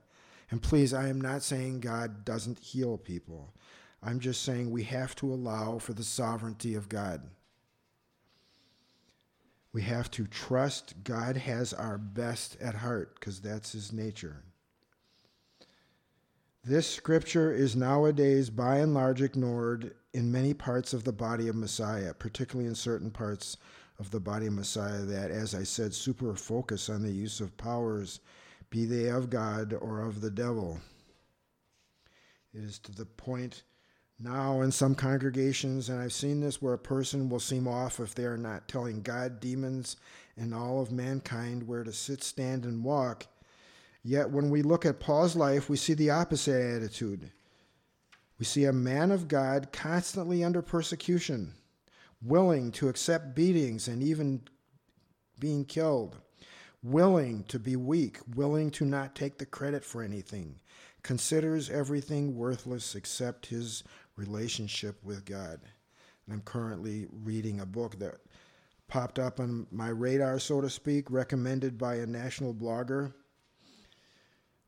And 0.50 0.60
please, 0.60 0.92
I 0.92 1.08
am 1.08 1.20
not 1.20 1.42
saying 1.42 1.80
God 1.80 2.24
doesn't 2.24 2.58
heal 2.58 2.98
people. 2.98 3.54
I'm 4.02 4.18
just 4.18 4.42
saying 4.42 4.70
we 4.70 4.82
have 4.84 5.14
to 5.16 5.32
allow 5.32 5.78
for 5.78 5.92
the 5.92 6.02
sovereignty 6.02 6.74
of 6.74 6.88
God. 6.88 7.22
We 9.72 9.82
have 9.82 10.10
to 10.12 10.26
trust 10.26 11.04
God 11.04 11.36
has 11.36 11.72
our 11.72 11.96
best 11.96 12.56
at 12.60 12.76
heart 12.76 13.14
because 13.18 13.40
that's 13.40 13.72
his 13.72 13.92
nature. 13.92 14.42
This 16.64 16.88
scripture 16.88 17.52
is 17.52 17.74
nowadays 17.74 18.50
by 18.50 18.78
and 18.78 18.92
large 18.92 19.22
ignored 19.22 19.94
in 20.12 20.32
many 20.32 20.52
parts 20.52 20.92
of 20.92 21.04
the 21.04 21.12
body 21.12 21.48
of 21.48 21.54
Messiah, 21.54 22.12
particularly 22.12 22.68
in 22.68 22.74
certain 22.74 23.10
parts 23.10 23.56
of 23.98 24.10
the 24.10 24.20
body 24.20 24.46
of 24.46 24.52
Messiah 24.52 25.02
that, 25.02 25.30
as 25.30 25.54
I 25.54 25.62
said, 25.62 25.94
super 25.94 26.34
focus 26.34 26.90
on 26.90 27.02
the 27.02 27.12
use 27.12 27.40
of 27.40 27.56
powers, 27.56 28.20
be 28.70 28.84
they 28.84 29.08
of 29.08 29.30
God 29.30 29.72
or 29.72 30.00
of 30.00 30.20
the 30.20 30.30
devil. 30.30 30.80
It 32.52 32.64
is 32.64 32.78
to 32.80 32.92
the 32.92 33.06
point 33.06 33.62
now, 34.22 34.60
in 34.60 34.70
some 34.70 34.94
congregations, 34.94 35.88
and 35.88 35.98
I've 35.98 36.12
seen 36.12 36.40
this 36.40 36.60
where 36.60 36.74
a 36.74 36.78
person 36.78 37.30
will 37.30 37.40
seem 37.40 37.66
off 37.66 38.00
if 38.00 38.14
they 38.14 38.24
are 38.24 38.36
not 38.36 38.68
telling 38.68 39.00
God, 39.00 39.40
demons, 39.40 39.96
and 40.36 40.54
all 40.54 40.82
of 40.82 40.92
mankind 40.92 41.66
where 41.66 41.84
to 41.84 41.92
sit, 41.92 42.22
stand, 42.22 42.66
and 42.66 42.84
walk. 42.84 43.26
Yet, 44.02 44.30
when 44.30 44.50
we 44.50 44.60
look 44.60 44.84
at 44.84 45.00
Paul's 45.00 45.36
life, 45.36 45.70
we 45.70 45.78
see 45.78 45.94
the 45.94 46.10
opposite 46.10 46.76
attitude. 46.76 47.30
We 48.38 48.44
see 48.44 48.64
a 48.64 48.72
man 48.74 49.10
of 49.10 49.26
God 49.26 49.72
constantly 49.72 50.44
under 50.44 50.60
persecution, 50.60 51.54
willing 52.22 52.72
to 52.72 52.90
accept 52.90 53.34
beatings 53.34 53.88
and 53.88 54.02
even 54.02 54.42
being 55.38 55.64
killed, 55.64 56.18
willing 56.82 57.44
to 57.44 57.58
be 57.58 57.74
weak, 57.74 58.18
willing 58.34 58.70
to 58.72 58.84
not 58.84 59.14
take 59.14 59.38
the 59.38 59.46
credit 59.46 59.82
for 59.82 60.02
anything, 60.02 60.60
considers 61.02 61.70
everything 61.70 62.36
worthless 62.36 62.94
except 62.94 63.46
his 63.46 63.82
relationship 64.20 65.02
with 65.02 65.24
God. 65.24 65.60
And 66.26 66.34
I'm 66.34 66.42
currently 66.42 67.06
reading 67.24 67.60
a 67.60 67.66
book 67.66 67.98
that 67.98 68.16
popped 68.86 69.18
up 69.18 69.40
on 69.40 69.66
my 69.70 69.88
radar, 69.88 70.38
so 70.38 70.60
to 70.60 70.68
speak, 70.68 71.10
recommended 71.10 71.78
by 71.78 71.96
a 71.96 72.06
national 72.06 72.54
blogger 72.54 73.12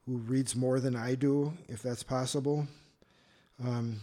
who 0.06 0.16
reads 0.16 0.56
more 0.56 0.80
than 0.80 0.97
I 0.97 1.14
do, 1.14 1.52
if 1.68 1.82
that's 1.82 2.02
possible, 2.02 2.66
um, 3.62 4.00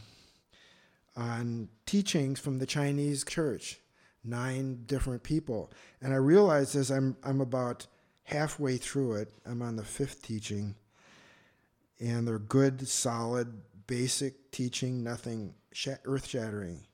on 1.18 1.70
teachings 1.86 2.40
from 2.40 2.60
the 2.60 2.66
Chinese 2.66 3.26
church, 3.26 3.80
nine 4.24 4.84
different 4.86 5.24
people. 5.24 5.72
And 6.02 6.14
I 6.14 6.18
realized 6.18 6.76
as 6.76 6.92
I'm, 6.92 7.18
I'm 7.24 7.42
about 7.42 7.88
halfway 8.24 8.78
through 8.78 9.16
it, 9.16 9.34
I'm 9.46 9.62
on 9.62 9.76
the 9.76 9.84
fifth 9.84 10.22
teaching, 10.22 10.76
and 12.00 12.26
they're 12.26 12.40
good, 12.40 12.88
solid, 12.88 13.62
basic 13.90 14.52
teaching, 14.52 15.04
nothing 15.04 15.56
earth 16.06 16.28
shattering. 16.28 16.86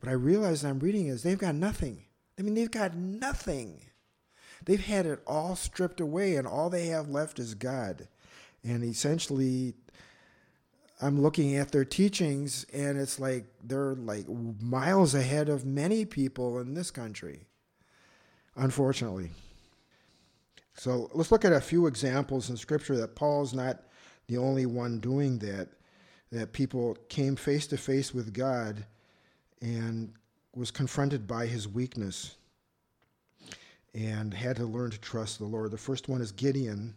But 0.00 0.08
I 0.08 0.12
realize 0.12 0.64
I'm 0.64 0.78
reading 0.78 1.08
is 1.08 1.22
they've 1.22 1.36
got 1.36 1.56
nothing. 1.56 2.04
I 2.38 2.42
mean, 2.42 2.54
they've 2.54 2.70
got 2.70 2.94
nothing. 2.94 3.80
They've 4.64 4.84
had 4.84 5.06
it 5.06 5.20
all 5.26 5.56
stripped 5.56 6.00
away, 6.00 6.36
and 6.36 6.46
all 6.46 6.70
they 6.70 6.86
have 6.86 7.08
left 7.08 7.40
is 7.40 7.54
God. 7.54 8.06
And 8.62 8.84
essentially, 8.84 9.74
I'm 11.02 11.20
looking 11.20 11.56
at 11.56 11.72
their 11.72 11.84
teachings, 11.84 12.64
and 12.72 12.96
it's 12.96 13.18
like 13.18 13.46
they're 13.64 13.96
like 13.96 14.26
miles 14.60 15.14
ahead 15.14 15.48
of 15.48 15.66
many 15.66 16.04
people 16.04 16.60
in 16.60 16.74
this 16.74 16.92
country, 16.92 17.48
unfortunately. 18.54 19.30
So 20.74 21.10
let's 21.12 21.32
look 21.32 21.44
at 21.44 21.52
a 21.52 21.60
few 21.60 21.86
examples 21.86 22.50
in 22.50 22.56
Scripture 22.56 22.96
that 22.98 23.16
Paul's 23.16 23.52
not 23.52 23.82
the 24.28 24.38
only 24.38 24.66
one 24.66 25.00
doing 25.00 25.38
that 25.38 25.70
that 26.32 26.52
people 26.52 26.96
came 27.08 27.36
face 27.36 27.66
to 27.68 27.76
face 27.76 28.12
with 28.12 28.34
God 28.34 28.84
and 29.60 30.12
was 30.54 30.70
confronted 30.70 31.26
by 31.26 31.46
his 31.46 31.68
weakness 31.68 32.36
and 33.94 34.34
had 34.34 34.56
to 34.56 34.66
learn 34.66 34.90
to 34.90 34.98
trust 34.98 35.38
the 35.38 35.44
Lord. 35.44 35.70
The 35.70 35.78
first 35.78 36.08
one 36.08 36.20
is 36.20 36.32
Gideon. 36.32 36.94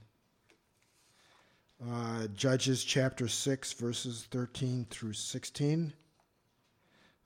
Uh, 1.89 2.27
Judges 2.35 2.83
chapter 2.83 3.27
6, 3.27 3.73
verses 3.73 4.27
13 4.31 4.85
through 4.89 5.13
16. 5.13 5.93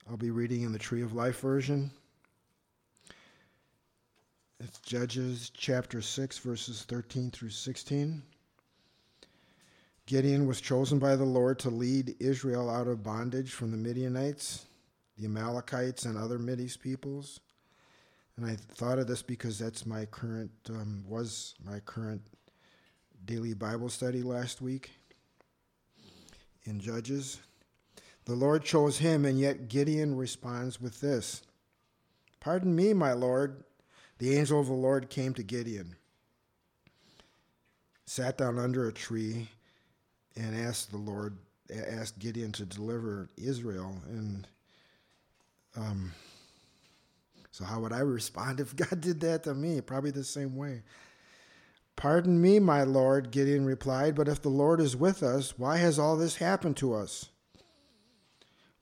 I'll 0.08 0.16
be 0.16 0.30
reading 0.30 0.62
in 0.62 0.72
the 0.72 0.78
Tree 0.78 1.02
of 1.02 1.14
Life 1.14 1.40
version. 1.40 1.90
It's 4.60 4.78
Judges 4.78 5.50
chapter 5.52 6.00
6, 6.00 6.38
verses 6.38 6.84
13 6.84 7.30
through 7.32 7.50
16. 7.50 8.22
Gideon 10.06 10.46
was 10.46 10.60
chosen 10.60 10.98
by 10.98 11.16
the 11.16 11.24
Lord 11.24 11.58
to 11.60 11.70
lead 11.70 12.16
Israel 12.20 12.68
out 12.68 12.88
of 12.88 13.02
bondage 13.02 13.52
from 13.52 13.70
the 13.70 13.78
Midianites, 13.78 14.66
the 15.16 15.24
Amalekites, 15.24 16.04
and 16.04 16.18
other 16.18 16.38
Midi's 16.38 16.76
peoples. 16.76 17.40
And 18.36 18.44
I 18.44 18.56
thought 18.56 18.98
of 18.98 19.06
this 19.06 19.22
because 19.22 19.58
that's 19.58 19.86
my 19.86 20.04
current, 20.04 20.50
um, 20.68 21.04
was 21.08 21.54
my 21.64 21.80
current 21.80 22.20
daily 23.24 23.54
Bible 23.54 23.88
study 23.88 24.22
last 24.22 24.60
week 24.60 24.90
in 26.64 26.80
Judges. 26.80 27.40
The 28.26 28.34
Lord 28.34 28.62
chose 28.62 28.98
him, 28.98 29.24
and 29.24 29.38
yet 29.38 29.68
Gideon 29.68 30.16
responds 30.16 30.80
with 30.80 31.00
this 31.00 31.42
Pardon 32.40 32.76
me, 32.76 32.92
my 32.92 33.14
Lord. 33.14 33.64
The 34.18 34.36
angel 34.36 34.60
of 34.60 34.66
the 34.66 34.74
Lord 34.74 35.10
came 35.10 35.34
to 35.34 35.42
Gideon, 35.42 35.96
sat 38.06 38.38
down 38.38 38.58
under 38.58 38.86
a 38.86 38.92
tree, 38.92 39.48
and 40.36 40.56
asked 40.56 40.90
the 40.90 40.98
Lord, 40.98 41.36
asked 41.72 42.18
Gideon 42.18 42.52
to 42.52 42.64
deliver 42.64 43.28
Israel. 43.36 44.00
And 44.08 44.46
um, 45.76 46.12
so, 47.50 47.64
how 47.64 47.80
would 47.80 47.92
I 47.92 48.00
respond 48.00 48.60
if 48.60 48.74
God 48.74 49.00
did 49.00 49.20
that 49.20 49.44
to 49.44 49.54
me? 49.54 49.80
Probably 49.80 50.10
the 50.10 50.24
same 50.24 50.56
way. 50.56 50.82
Pardon 51.96 52.40
me, 52.40 52.58
my 52.58 52.82
Lord, 52.82 53.30
Gideon 53.30 53.64
replied, 53.64 54.16
but 54.16 54.26
if 54.26 54.42
the 54.42 54.48
Lord 54.48 54.80
is 54.80 54.96
with 54.96 55.22
us, 55.22 55.56
why 55.56 55.76
has 55.76 55.98
all 55.98 56.16
this 56.16 56.36
happened 56.36 56.76
to 56.78 56.92
us? 56.92 57.30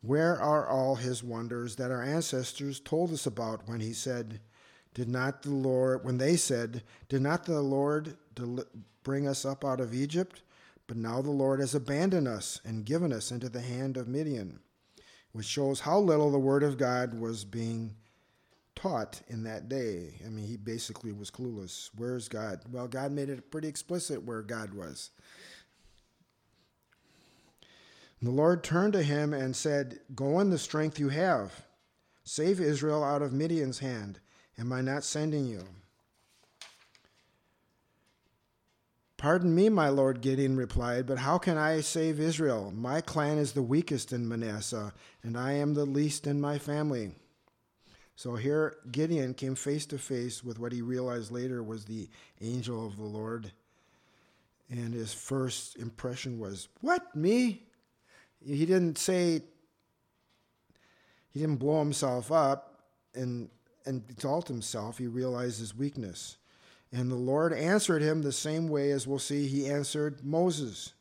Where 0.00 0.40
are 0.40 0.66
all 0.66 0.96
his 0.96 1.22
wonders 1.22 1.76
that 1.76 1.90
our 1.90 2.02
ancestors 2.02 2.80
told 2.80 3.12
us 3.12 3.26
about 3.26 3.68
when 3.68 3.80
he 3.80 3.92
said, 3.92 4.40
Did 4.94 5.08
not 5.08 5.42
the 5.42 5.50
Lord, 5.50 6.04
when 6.04 6.18
they 6.18 6.36
said, 6.36 6.82
Did 7.08 7.22
not 7.22 7.44
the 7.44 7.60
Lord 7.60 8.16
bring 9.04 9.28
us 9.28 9.44
up 9.44 9.64
out 9.64 9.80
of 9.80 9.94
Egypt? 9.94 10.42
But 10.92 10.98
now 10.98 11.22
the 11.22 11.30
Lord 11.30 11.60
has 11.60 11.74
abandoned 11.74 12.28
us 12.28 12.60
and 12.66 12.84
given 12.84 13.14
us 13.14 13.30
into 13.30 13.48
the 13.48 13.62
hand 13.62 13.96
of 13.96 14.08
Midian, 14.08 14.60
which 15.32 15.46
shows 15.46 15.80
how 15.80 15.98
little 15.98 16.30
the 16.30 16.38
word 16.38 16.62
of 16.62 16.76
God 16.76 17.18
was 17.18 17.46
being 17.46 17.94
taught 18.76 19.22
in 19.26 19.44
that 19.44 19.70
day. 19.70 20.20
I 20.22 20.28
mean, 20.28 20.46
he 20.46 20.58
basically 20.58 21.10
was 21.10 21.30
clueless. 21.30 21.88
Where's 21.96 22.28
God? 22.28 22.60
Well, 22.70 22.88
God 22.88 23.10
made 23.10 23.30
it 23.30 23.50
pretty 23.50 23.68
explicit 23.68 24.24
where 24.24 24.42
God 24.42 24.74
was. 24.74 25.12
The 28.20 28.30
Lord 28.30 28.62
turned 28.62 28.92
to 28.92 29.02
him 29.02 29.32
and 29.32 29.56
said, 29.56 30.00
Go 30.14 30.40
in 30.40 30.50
the 30.50 30.58
strength 30.58 31.00
you 31.00 31.08
have. 31.08 31.64
Save 32.22 32.60
Israel 32.60 33.02
out 33.02 33.22
of 33.22 33.32
Midian's 33.32 33.78
hand. 33.78 34.20
Am 34.58 34.70
I 34.74 34.82
not 34.82 35.04
sending 35.04 35.46
you? 35.46 35.64
Pardon 39.22 39.54
me, 39.54 39.68
my 39.68 39.88
lord, 39.88 40.20
Gideon 40.20 40.56
replied, 40.56 41.06
but 41.06 41.18
how 41.18 41.38
can 41.38 41.56
I 41.56 41.80
save 41.80 42.18
Israel? 42.18 42.72
My 42.74 43.00
clan 43.00 43.38
is 43.38 43.52
the 43.52 43.62
weakest 43.62 44.12
in 44.12 44.28
Manasseh, 44.28 44.92
and 45.22 45.38
I 45.38 45.52
am 45.52 45.74
the 45.74 45.84
least 45.84 46.26
in 46.26 46.40
my 46.40 46.58
family. 46.58 47.12
So 48.16 48.34
here 48.34 48.78
Gideon 48.90 49.34
came 49.34 49.54
face 49.54 49.86
to 49.86 49.98
face 49.98 50.42
with 50.42 50.58
what 50.58 50.72
he 50.72 50.82
realized 50.82 51.30
later 51.30 51.62
was 51.62 51.84
the 51.84 52.08
angel 52.40 52.84
of 52.84 52.96
the 52.96 53.04
Lord. 53.04 53.52
And 54.68 54.92
his 54.92 55.14
first 55.14 55.76
impression 55.76 56.40
was, 56.40 56.66
What, 56.80 57.14
me? 57.14 57.62
He 58.44 58.66
didn't 58.66 58.98
say, 58.98 59.42
he 61.30 61.38
didn't 61.38 61.60
blow 61.60 61.78
himself 61.78 62.32
up 62.32 62.82
and, 63.14 63.50
and 63.86 64.02
exalt 64.10 64.48
himself. 64.48 64.98
He 64.98 65.06
realized 65.06 65.60
his 65.60 65.76
weakness. 65.76 66.38
And 66.92 67.10
the 67.10 67.16
Lord 67.16 67.54
answered 67.54 68.02
him 68.02 68.22
the 68.22 68.32
same 68.32 68.68
way 68.68 68.90
as 68.90 69.06
we'll 69.06 69.18
see 69.18 69.46
he 69.46 69.68
answered 69.68 70.22
Moses. 70.22 70.92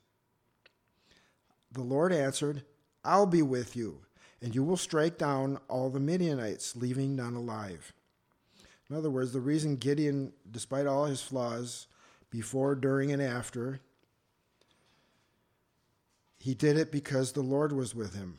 The 1.71 1.81
Lord 1.81 2.13
answered, 2.13 2.63
I'll 3.03 3.25
be 3.25 3.41
with 3.41 3.75
you, 3.75 3.99
and 4.41 4.55
you 4.55 4.63
will 4.63 4.77
strike 4.77 5.17
down 5.17 5.59
all 5.67 5.89
the 5.89 5.99
Midianites, 5.99 6.75
leaving 6.75 7.15
none 7.15 7.35
alive. 7.35 7.93
In 8.89 8.95
other 8.95 9.09
words, 9.09 9.33
the 9.33 9.41
reason 9.41 9.75
Gideon, 9.77 10.33
despite 10.49 10.87
all 10.87 11.05
his 11.05 11.21
flaws, 11.21 11.87
before, 12.29 12.75
during, 12.75 13.11
and 13.11 13.21
after, 13.21 13.81
he 16.39 16.53
did 16.53 16.77
it 16.77 16.91
because 16.91 17.31
the 17.31 17.41
Lord 17.41 17.71
was 17.73 17.93
with 17.93 18.15
him. 18.15 18.37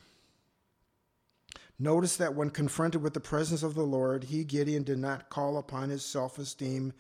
Notice 1.79 2.17
that 2.17 2.35
when 2.35 2.51
confronted 2.51 3.03
with 3.03 3.15
the 3.15 3.21
presence 3.21 3.63
of 3.63 3.75
the 3.75 3.83
Lord, 3.83 4.25
he, 4.25 4.45
Gideon, 4.45 4.83
did 4.83 4.99
not 4.99 5.31
call 5.31 5.59
upon 5.59 5.91
his 5.91 6.05
self 6.05 6.39
esteem 6.39 6.93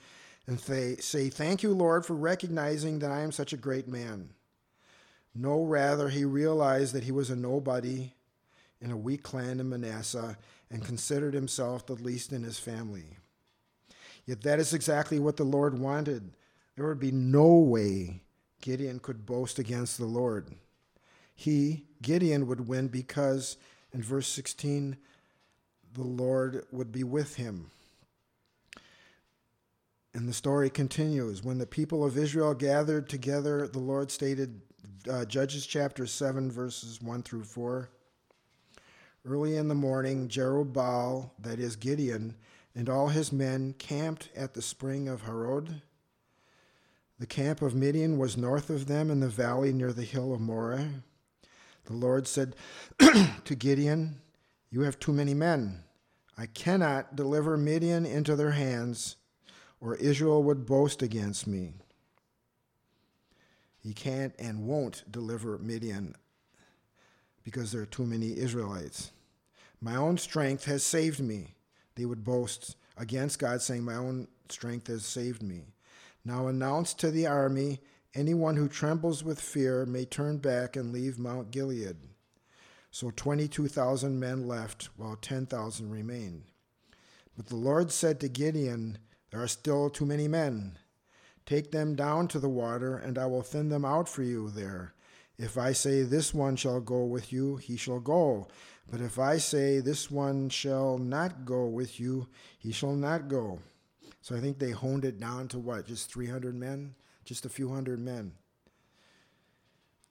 and 0.47 0.61
say, 0.61 0.97
say, 0.97 1.29
Thank 1.29 1.63
you, 1.63 1.73
Lord, 1.73 2.05
for 2.05 2.15
recognizing 2.15 2.99
that 2.99 3.11
I 3.11 3.21
am 3.21 3.33
such 3.33 3.53
a 3.53 3.59
great 3.59 3.89
man. 3.89 4.31
No, 5.35 5.65
rather, 5.65 6.09
he 6.09 6.25
realized 6.25 6.95
that 6.95 7.05
he 7.05 7.13
was 7.13 7.31
a 7.31 7.37
nobody 7.37 8.13
in 8.81 8.91
a 8.91 8.97
weak 8.97 9.23
clan 9.23 9.61
in 9.61 9.69
Manasseh 9.69 10.37
and 10.71 10.85
considered 10.85 11.35
himself 11.35 11.87
the 11.87 11.95
least 11.95 12.33
in 12.33 12.43
his 12.43 12.59
family. 12.59 13.17
Yet 14.27 14.43
that 14.43 14.59
is 14.59 14.75
exactly 14.75 15.19
what 15.19 15.37
the 15.37 15.45
Lord 15.45 15.79
wanted. 15.79 16.33
There 16.77 16.87
would 16.87 17.01
be 17.01 17.13
no 17.13 17.57
way 17.57 18.21
Gideon 18.61 18.99
could 18.99 19.27
boast 19.27 19.59
against 19.59 19.99
the 19.99 20.07
Lord. 20.07 20.55
He, 21.35 21.85
Gideon, 22.03 22.47
would 22.47 22.69
win 22.69 22.89
because, 22.89 23.57
in 23.93 24.03
verse 24.03 24.29
16, 24.29 24.97
the 25.95 26.03
Lord 26.03 26.65
would 26.71 26.93
be 26.93 27.05
with 27.05 27.37
him. 27.37 27.71
And 30.15 30.29
the 30.29 30.35
story 30.35 30.69
continues. 30.69 31.43
When 31.43 31.59
the 31.59 31.67
people 31.67 32.05
of 32.05 32.19
Israel 32.19 32.53
gathered 32.53 33.09
together, 33.09 33.67
the 33.67 33.79
Lord 33.79 34.11
stated, 34.11 34.61
uh, 35.11 35.25
Judges 35.25 35.67
chapter 35.67 36.07
7, 36.07 36.51
verses 36.51 37.01
1 37.01 37.23
through 37.23 37.45
4. 37.45 37.89
Early 39.25 39.57
in 39.57 39.69
the 39.69 39.75
morning, 39.75 40.29
Jerubbaal, 40.29 41.31
that 41.39 41.59
is 41.59 41.77
Gideon, 41.77 42.37
and 42.75 42.91
all 42.91 43.09
his 43.09 43.33
men 43.33 43.75
camped 43.79 44.29
at 44.37 44.53
the 44.53 44.63
spring 44.63 45.09
of 45.09 45.23
Harod. 45.23 45.81
The 47.19 47.27
camp 47.27 47.63
of 47.63 47.75
Midian 47.75 48.19
was 48.19 48.37
north 48.37 48.69
of 48.69 48.87
them 48.87 49.11
in 49.11 49.21
the 49.21 49.29
valley 49.29 49.73
near 49.73 49.93
the 49.93 50.03
hill 50.03 50.35
of 50.35 50.41
Moreh. 50.41 51.03
The 51.85 51.93
Lord 51.95 52.27
said 52.27 52.55
to 52.99 53.55
Gideon, 53.55 54.21
You 54.71 54.83
have 54.83 54.99
too 54.99 55.13
many 55.13 55.33
men. 55.33 55.85
I 56.37 56.47
cannot 56.47 57.17
deliver 57.17 57.57
Midian 57.57 58.05
into 58.05 58.37
their 58.37 58.51
hands 58.51 59.17
or 59.83 59.97
Israel 59.97 60.43
would 60.45 60.65
boast 60.65 61.03
against 61.03 61.47
me. 61.47 61.73
He 63.83 63.93
can't 63.93 64.33
and 64.39 64.69
won't 64.69 65.03
deliver 65.11 65.59
Midian 65.59 66.15
because 67.43 67.73
there 67.73 67.83
are 67.83 67.87
too 67.87 68.07
many 68.07 68.39
Israelites. 68.39 69.11
My 69.81 69.97
own 69.97 70.17
strength 70.19 70.67
has 70.67 70.85
saved 70.85 71.19
me. 71.19 71.57
They 71.97 72.05
would 72.05 72.23
boast 72.23 72.77
against 72.97 73.41
God, 73.41 73.61
saying, 73.61 73.83
My 73.83 73.97
own 73.97 74.29
strength 74.49 74.87
has 74.87 75.05
saved 75.05 75.43
me. 75.43 75.65
Now 76.25 76.47
announce 76.47 76.95
to 76.95 77.11
the 77.11 77.27
army 77.27 77.81
anyone 78.15 78.55
who 78.55 78.69
trembles 78.69 79.25
with 79.25 79.41
fear 79.41 79.85
may 79.85 80.05
turn 80.05 80.39
back 80.39 80.77
and 80.77 80.93
leave 80.93 81.19
Mount 81.19 81.51
Gilead. 81.51 81.97
So 82.93 83.11
22,000 83.11 84.21
men 84.21 84.47
left, 84.47 84.91
while 84.97 85.17
10,000 85.17 85.91
remained. 85.91 86.45
But 87.37 87.47
the 87.47 87.57
Lord 87.57 87.91
said 87.91 88.21
to 88.21 88.29
Gideon, 88.29 88.99
there 89.33 89.43
are 89.43 89.49
still 89.49 89.89
too 89.89 90.05
many 90.05 90.29
men. 90.29 90.79
Take 91.47 91.73
them 91.73 91.97
down 91.97 92.29
to 92.29 92.39
the 92.39 92.51
water, 92.51 92.97
and 92.97 93.19
I 93.19 93.27
will 93.27 93.43
thin 93.43 93.71
them 93.71 93.85
out 93.85 94.09
for 94.09 94.23
you 94.23 94.51
there. 94.51 94.95
If 95.39 95.57
I 95.57 95.73
say, 95.73 96.03
This 96.03 96.35
one 96.35 96.55
shall 96.55 96.81
go 96.81 97.05
with 97.05 97.33
you, 97.33 97.57
he 97.57 97.77
shall 97.77 97.99
go. 97.99 98.47
But 98.91 99.01
if 99.01 99.19
I 99.19 99.39
say, 99.39 99.81
This 99.81 100.11
one 100.11 100.51
shall 100.51 100.99
not 100.99 101.47
go 101.47 101.67
with 101.67 101.99
you, 101.99 102.29
he 102.59 102.73
shall 102.73 102.95
not 102.95 103.29
go. 103.29 103.59
So 104.21 104.37
I 104.37 104.41
think 104.41 104.59
they 104.59 104.71
honed 104.71 105.07
it 105.07 105.19
down 105.19 105.49
to 105.49 105.59
what? 105.59 105.87
Just 105.87 106.13
300 106.13 106.55
men? 106.55 106.95
Just 107.25 107.47
a 107.47 107.49
few 107.49 107.73
hundred 107.73 108.01
men. 108.01 108.33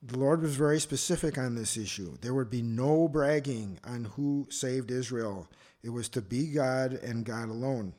The 0.01 0.17
Lord 0.17 0.41
was 0.41 0.55
very 0.55 0.79
specific 0.79 1.37
on 1.37 1.53
this 1.53 1.77
issue. 1.77 2.17
There 2.21 2.33
would 2.33 2.49
be 2.49 2.63
no 2.63 3.07
bragging 3.07 3.79
on 3.83 4.05
who 4.05 4.47
saved 4.49 4.89
Israel, 4.89 5.47
it 5.83 5.89
was 5.89 6.09
to 6.09 6.21
be 6.21 6.47
God 6.47 6.93
and 6.93 7.23
God 7.23 7.49
alone. 7.49 7.93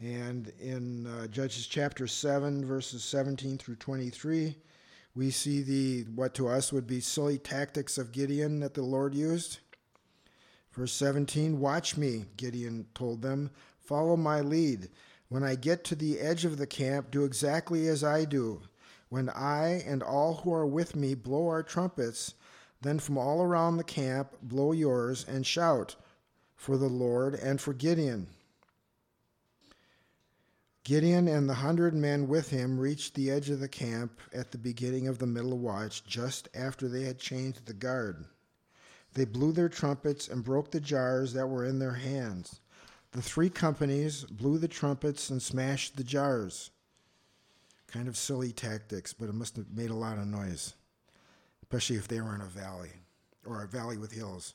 And 0.00 0.50
in 0.58 1.06
uh, 1.06 1.26
Judges 1.26 1.66
chapter 1.66 2.06
7, 2.06 2.64
verses 2.64 3.04
17 3.04 3.58
through 3.58 3.76
23, 3.76 4.56
we 5.14 5.30
see 5.30 5.60
the 5.60 6.10
what 6.14 6.32
to 6.34 6.48
us 6.48 6.72
would 6.72 6.86
be 6.86 7.00
silly 7.00 7.36
tactics 7.36 7.98
of 7.98 8.10
Gideon 8.10 8.60
that 8.60 8.72
the 8.72 8.82
Lord 8.82 9.14
used. 9.14 9.58
Verse 10.72 10.92
17, 10.94 11.60
Watch 11.60 11.98
me, 11.98 12.24
Gideon 12.38 12.86
told 12.94 13.20
them, 13.20 13.50
follow 13.78 14.16
my 14.16 14.40
lead. 14.40 14.88
When 15.28 15.44
I 15.44 15.54
get 15.54 15.84
to 15.84 15.94
the 15.94 16.18
edge 16.18 16.46
of 16.46 16.56
the 16.56 16.66
camp, 16.66 17.10
do 17.10 17.24
exactly 17.24 17.86
as 17.86 18.02
I 18.02 18.24
do. 18.24 18.62
When 19.10 19.28
I 19.28 19.82
and 19.86 20.02
all 20.02 20.36
who 20.36 20.54
are 20.54 20.66
with 20.66 20.96
me 20.96 21.14
blow 21.14 21.46
our 21.48 21.62
trumpets, 21.62 22.34
then 22.80 23.00
from 23.00 23.18
all 23.18 23.42
around 23.42 23.76
the 23.76 23.84
camp 23.84 24.34
blow 24.40 24.72
yours 24.72 25.26
and 25.28 25.46
shout 25.46 25.96
for 26.56 26.78
the 26.78 26.88
Lord 26.88 27.34
and 27.34 27.60
for 27.60 27.74
Gideon. 27.74 28.28
Gideon 30.90 31.28
and 31.28 31.48
the 31.48 31.54
hundred 31.54 31.94
men 31.94 32.26
with 32.26 32.50
him 32.50 32.76
reached 32.76 33.14
the 33.14 33.30
edge 33.30 33.48
of 33.48 33.60
the 33.60 33.68
camp 33.68 34.20
at 34.34 34.50
the 34.50 34.58
beginning 34.58 35.06
of 35.06 35.18
the 35.18 35.26
middle 35.28 35.56
watch, 35.56 36.02
just 36.02 36.48
after 36.52 36.88
they 36.88 37.04
had 37.04 37.20
changed 37.20 37.66
the 37.66 37.72
guard. 37.72 38.24
They 39.14 39.24
blew 39.24 39.52
their 39.52 39.68
trumpets 39.68 40.26
and 40.26 40.42
broke 40.42 40.72
the 40.72 40.80
jars 40.80 41.32
that 41.34 41.46
were 41.46 41.64
in 41.64 41.78
their 41.78 41.92
hands. 41.92 42.60
The 43.12 43.22
three 43.22 43.50
companies 43.50 44.24
blew 44.24 44.58
the 44.58 44.66
trumpets 44.66 45.30
and 45.30 45.40
smashed 45.40 45.96
the 45.96 46.02
jars. 46.02 46.72
Kind 47.86 48.08
of 48.08 48.16
silly 48.16 48.50
tactics, 48.50 49.12
but 49.12 49.28
it 49.28 49.34
must 49.36 49.54
have 49.58 49.70
made 49.70 49.90
a 49.90 49.94
lot 49.94 50.18
of 50.18 50.26
noise, 50.26 50.74
especially 51.62 51.98
if 51.98 52.08
they 52.08 52.20
were 52.20 52.34
in 52.34 52.40
a 52.40 52.46
valley 52.46 52.90
or 53.46 53.62
a 53.62 53.68
valley 53.68 53.96
with 53.96 54.10
hills. 54.10 54.54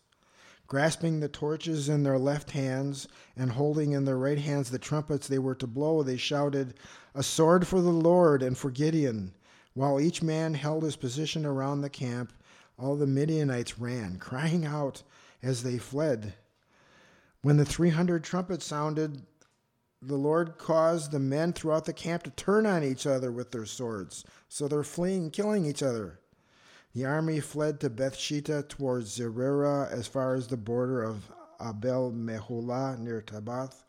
Grasping 0.68 1.20
the 1.20 1.30
torches 1.30 1.90
in 1.90 2.04
their 2.04 2.18
left 2.18 2.52
hands 2.52 3.08
and 3.38 3.52
holding 3.52 3.92
in 3.92 4.06
their 4.06 4.18
right 4.18 4.40
hands 4.40 4.72
the 4.72 4.80
trumpets 4.80 5.28
they 5.28 5.38
were 5.38 5.56
to 5.56 5.68
blow, 5.68 6.02
they 6.02 6.18
shouted, 6.18 6.74
A 7.14 7.22
sword 7.22 7.68
for 7.68 7.82
the 7.82 7.92
Lord 7.92 8.42
and 8.42 8.58
for 8.58 8.72
Gideon. 8.72 9.34
While 9.76 10.00
each 10.00 10.24
man 10.24 10.56
held 10.56 10.84
his 10.84 10.96
position 10.96 11.46
around 11.46 11.82
the 11.82 11.90
camp, 11.90 12.34
all 12.80 12.96
the 12.96 13.06
Midianites 13.06 13.78
ran, 13.78 14.18
crying 14.18 14.66
out 14.66 15.04
as 15.44 15.64
they 15.64 15.78
fled. 15.78 16.34
When 17.42 17.58
the 17.58 17.66
300 17.66 18.24
trumpets 18.24 18.66
sounded, 18.66 19.22
the 20.02 20.16
Lord 20.16 20.58
caused 20.58 21.12
the 21.12 21.20
men 21.20 21.54
throughout 21.54 21.86
the 21.86 21.94
camp 21.94 22.24
to 22.24 22.32
turn 22.32 22.66
on 22.66 22.84
each 22.84 23.06
other 23.06 23.32
with 23.32 23.52
their 23.52 23.66
swords. 23.66 24.24
So 24.50 24.68
they're 24.68 24.84
fleeing, 24.84 25.30
killing 25.30 25.66
each 25.66 25.84
other. 25.84 26.20
The 26.96 27.04
army 27.04 27.42
fled 27.42 27.82
to 27.82 27.90
Bethshittah 27.90 28.70
towards 28.70 29.20
Zererah 29.20 29.92
as 29.92 30.08
far 30.08 30.34
as 30.34 30.48
the 30.48 30.56
border 30.56 31.04
of 31.04 31.30
Abel 31.60 32.14
Meholah 32.14 32.98
near 32.98 33.22
Tabbath. 33.22 33.84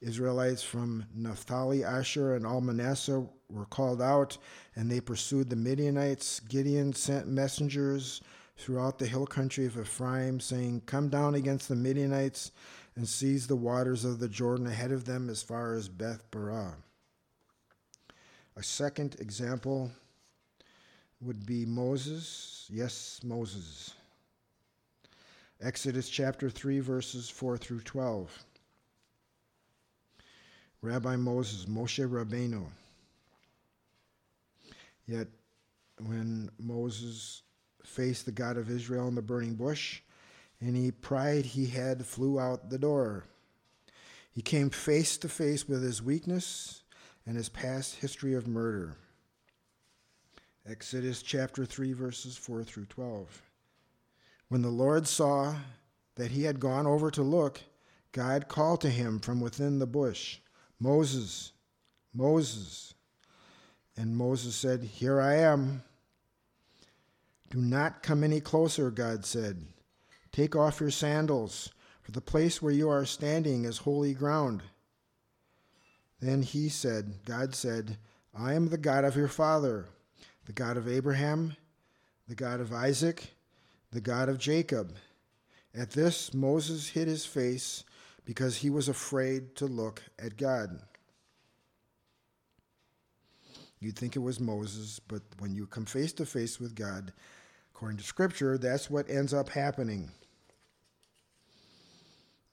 Israelites 0.00 0.60
from 0.60 1.06
Naphtali, 1.14 1.84
Asher, 1.84 2.34
and 2.34 2.44
all 2.44 2.60
Manasseh 2.60 3.24
were 3.48 3.66
called 3.66 4.02
out, 4.02 4.36
and 4.74 4.90
they 4.90 5.00
pursued 5.00 5.48
the 5.48 5.54
Midianites. 5.54 6.40
Gideon 6.40 6.92
sent 6.92 7.28
messengers 7.28 8.20
throughout 8.56 8.98
the 8.98 9.06
hill 9.06 9.26
country 9.26 9.66
of 9.66 9.78
Ephraim, 9.78 10.40
saying, 10.40 10.82
Come 10.86 11.08
down 11.08 11.36
against 11.36 11.68
the 11.68 11.76
Midianites 11.76 12.50
and 12.96 13.08
seize 13.08 13.46
the 13.46 13.54
waters 13.54 14.04
of 14.04 14.18
the 14.18 14.28
Jordan 14.28 14.66
ahead 14.66 14.90
of 14.90 15.04
them 15.04 15.30
as 15.30 15.44
far 15.44 15.74
as 15.74 15.88
Beth 15.88 16.28
Barah. 16.32 16.74
A 18.56 18.62
second 18.64 19.14
example 19.20 19.92
would 21.24 21.46
be 21.46 21.64
Moses. 21.64 22.68
Yes, 22.72 23.20
Moses. 23.24 23.94
Exodus 25.62 26.08
chapter 26.08 26.50
3, 26.50 26.80
verses 26.80 27.30
4 27.30 27.56
through 27.56 27.80
12. 27.80 28.44
Rabbi 30.82 31.16
Moses, 31.16 31.64
Moshe 31.64 32.06
Rabbeinu. 32.06 32.66
Yet, 35.06 35.28
when 36.06 36.50
Moses 36.58 37.42
faced 37.82 38.26
the 38.26 38.32
God 38.32 38.56
of 38.58 38.70
Israel 38.70 39.08
in 39.08 39.14
the 39.14 39.22
burning 39.22 39.54
bush, 39.54 40.02
any 40.60 40.90
pride 40.90 41.46
he 41.46 41.66
had 41.66 42.04
flew 42.04 42.38
out 42.38 42.68
the 42.68 42.78
door. 42.78 43.24
He 44.30 44.42
came 44.42 44.68
face 44.68 45.16
to 45.18 45.28
face 45.28 45.68
with 45.68 45.82
his 45.82 46.02
weakness 46.02 46.82
and 47.26 47.36
his 47.36 47.48
past 47.48 47.96
history 47.96 48.34
of 48.34 48.46
murder. 48.46 48.96
Exodus 50.66 51.20
chapter 51.22 51.66
3, 51.66 51.92
verses 51.92 52.38
4 52.38 52.64
through 52.64 52.86
12. 52.86 53.42
When 54.48 54.62
the 54.62 54.70
Lord 54.70 55.06
saw 55.06 55.56
that 56.14 56.30
he 56.30 56.44
had 56.44 56.58
gone 56.58 56.86
over 56.86 57.10
to 57.10 57.22
look, 57.22 57.60
God 58.12 58.48
called 58.48 58.80
to 58.80 58.88
him 58.88 59.18
from 59.18 59.40
within 59.40 59.78
the 59.78 59.86
bush, 59.86 60.38
Moses, 60.80 61.52
Moses. 62.14 62.94
And 63.94 64.16
Moses 64.16 64.56
said, 64.56 64.82
Here 64.82 65.20
I 65.20 65.36
am. 65.36 65.82
Do 67.50 67.58
not 67.58 68.02
come 68.02 68.24
any 68.24 68.40
closer, 68.40 68.90
God 68.90 69.26
said. 69.26 69.66
Take 70.32 70.56
off 70.56 70.80
your 70.80 70.90
sandals, 70.90 71.70
for 72.00 72.12
the 72.12 72.22
place 72.22 72.62
where 72.62 72.72
you 72.72 72.88
are 72.88 73.04
standing 73.04 73.66
is 73.66 73.78
holy 73.78 74.14
ground. 74.14 74.62
Then 76.20 76.42
he 76.42 76.70
said, 76.70 77.24
God 77.26 77.54
said, 77.54 77.98
I 78.34 78.54
am 78.54 78.68
the 78.68 78.78
God 78.78 79.04
of 79.04 79.14
your 79.14 79.28
father, 79.28 79.86
the 80.46 80.52
God 80.52 80.76
of 80.76 80.88
Abraham, 80.88 81.56
the 82.28 82.34
God 82.34 82.60
of 82.60 82.72
Isaac, 82.72 83.34
the 83.90 84.00
God 84.00 84.28
of 84.28 84.38
Jacob. 84.38 84.94
At 85.74 85.90
this, 85.90 86.32
Moses 86.32 86.88
hid 86.88 87.08
his 87.08 87.24
face 87.24 87.84
because 88.24 88.56
he 88.58 88.70
was 88.70 88.88
afraid 88.88 89.56
to 89.56 89.66
look 89.66 90.02
at 90.18 90.36
God. 90.36 90.80
You'd 93.80 93.98
think 93.98 94.16
it 94.16 94.20
was 94.20 94.40
Moses, 94.40 94.98
but 94.98 95.22
when 95.38 95.54
you 95.54 95.66
come 95.66 95.84
face 95.84 96.12
to 96.14 96.24
face 96.24 96.58
with 96.58 96.74
God, 96.74 97.12
according 97.74 97.98
to 97.98 98.04
Scripture, 98.04 98.56
that's 98.56 98.88
what 98.88 99.10
ends 99.10 99.34
up 99.34 99.50
happening. 99.50 100.10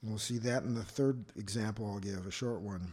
We'll 0.02 0.18
see 0.18 0.38
that 0.38 0.64
in 0.64 0.74
the 0.74 0.82
third 0.82 1.24
example 1.36 1.86
I'll 1.86 2.00
give, 2.00 2.26
a 2.26 2.30
short 2.30 2.60
one. 2.60 2.92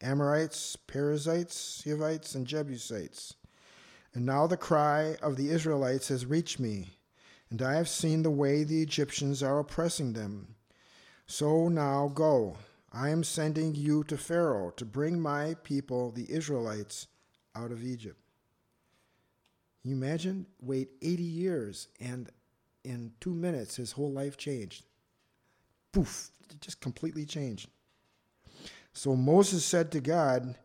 Amorites, 0.00 0.76
Perizzites, 0.76 1.82
Hivites, 1.84 2.34
and 2.34 2.46
Jebusites. 2.46 3.34
And 4.14 4.26
now 4.26 4.46
the 4.46 4.56
cry 4.56 5.16
of 5.22 5.36
the 5.36 5.50
Israelites 5.50 6.08
has 6.08 6.26
reached 6.26 6.58
me, 6.58 6.98
and 7.50 7.62
I 7.62 7.74
have 7.74 7.88
seen 7.88 8.22
the 8.22 8.30
way 8.30 8.64
the 8.64 8.82
Egyptians 8.82 9.42
are 9.42 9.58
oppressing 9.58 10.12
them. 10.12 10.56
So 11.26 11.68
now 11.68 12.10
go. 12.12 12.56
I 12.92 13.10
am 13.10 13.22
sending 13.22 13.74
you 13.74 14.02
to 14.04 14.16
Pharaoh 14.16 14.72
to 14.76 14.84
bring 14.84 15.20
my 15.20 15.54
people, 15.62 16.10
the 16.10 16.30
Israelites, 16.30 17.06
out 17.54 17.70
of 17.70 17.84
Egypt. 17.84 18.18
You 19.84 19.94
imagine? 19.94 20.46
Wait 20.60 20.90
80 21.00 21.22
years, 21.22 21.88
and 22.00 22.28
in 22.84 23.12
two 23.20 23.34
minutes, 23.34 23.76
his 23.76 23.92
whole 23.92 24.10
life 24.10 24.36
changed. 24.36 24.84
Poof, 25.92 26.30
just 26.60 26.80
completely 26.80 27.24
changed. 27.24 27.68
So 28.92 29.16
Moses 29.16 29.64
said 29.64 29.90
to 29.92 30.00
God, 30.00 30.56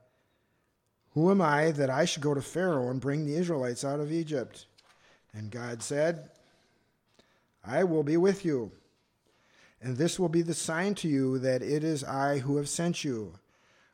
Who 1.12 1.32
am 1.32 1.42
I 1.42 1.72
that 1.72 1.90
I 1.90 2.06
should 2.06 2.24
go 2.24 2.34
to 2.34 2.42
Pharaoh 2.42 2.90
and 2.90 3.00
bring 3.00 3.26
the 3.26 3.36
Israelites 3.36 3.86
out 3.86 4.00
of 4.00 4.12
Egypt? 4.12 4.66
And 5.34 5.52
God 5.52 5.84
said, 5.84 6.30
I 7.64 7.84
will 7.84 8.04
be 8.04 8.18
with 8.18 8.46
you. 8.46 8.72
And 9.82 9.98
this 9.98 10.20
will 10.20 10.30
be 10.30 10.42
the 10.42 10.54
sign 10.54 10.96
to 10.96 11.08
you 11.08 11.38
that 11.40 11.62
it 11.62 11.84
is 11.84 12.04
I 12.04 12.40
who 12.40 12.58
have 12.58 12.70
sent 12.70 13.04
you. 13.04 13.34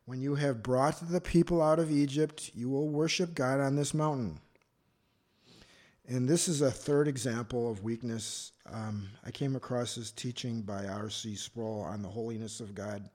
When 0.06 0.22
you 0.22 0.36
have 0.36 0.64
brought 0.64 1.10
the 1.10 1.22
people 1.22 1.62
out 1.62 1.80
of 1.80 1.92
Egypt, 1.92 2.52
you 2.54 2.70
will 2.70 2.90
worship 2.90 3.34
God 3.34 3.60
on 3.60 3.76
this 3.76 3.94
mountain. 3.94 4.40
And 6.08 6.28
this 6.28 6.48
is 6.48 6.62
a 6.62 6.72
third 6.72 7.08
example 7.08 7.72
of 7.72 7.84
weakness. 7.84 8.52
Um, 8.72 9.10
I 9.26 9.32
came 9.32 9.56
across 9.56 9.96
this 9.96 10.12
teaching 10.12 10.62
by 10.62 10.86
R.C. 10.86 11.36
Sproul 11.36 11.82
on 11.82 12.02
the 12.02 12.10
holiness 12.10 12.60
of 12.60 12.76
God. 12.76 13.10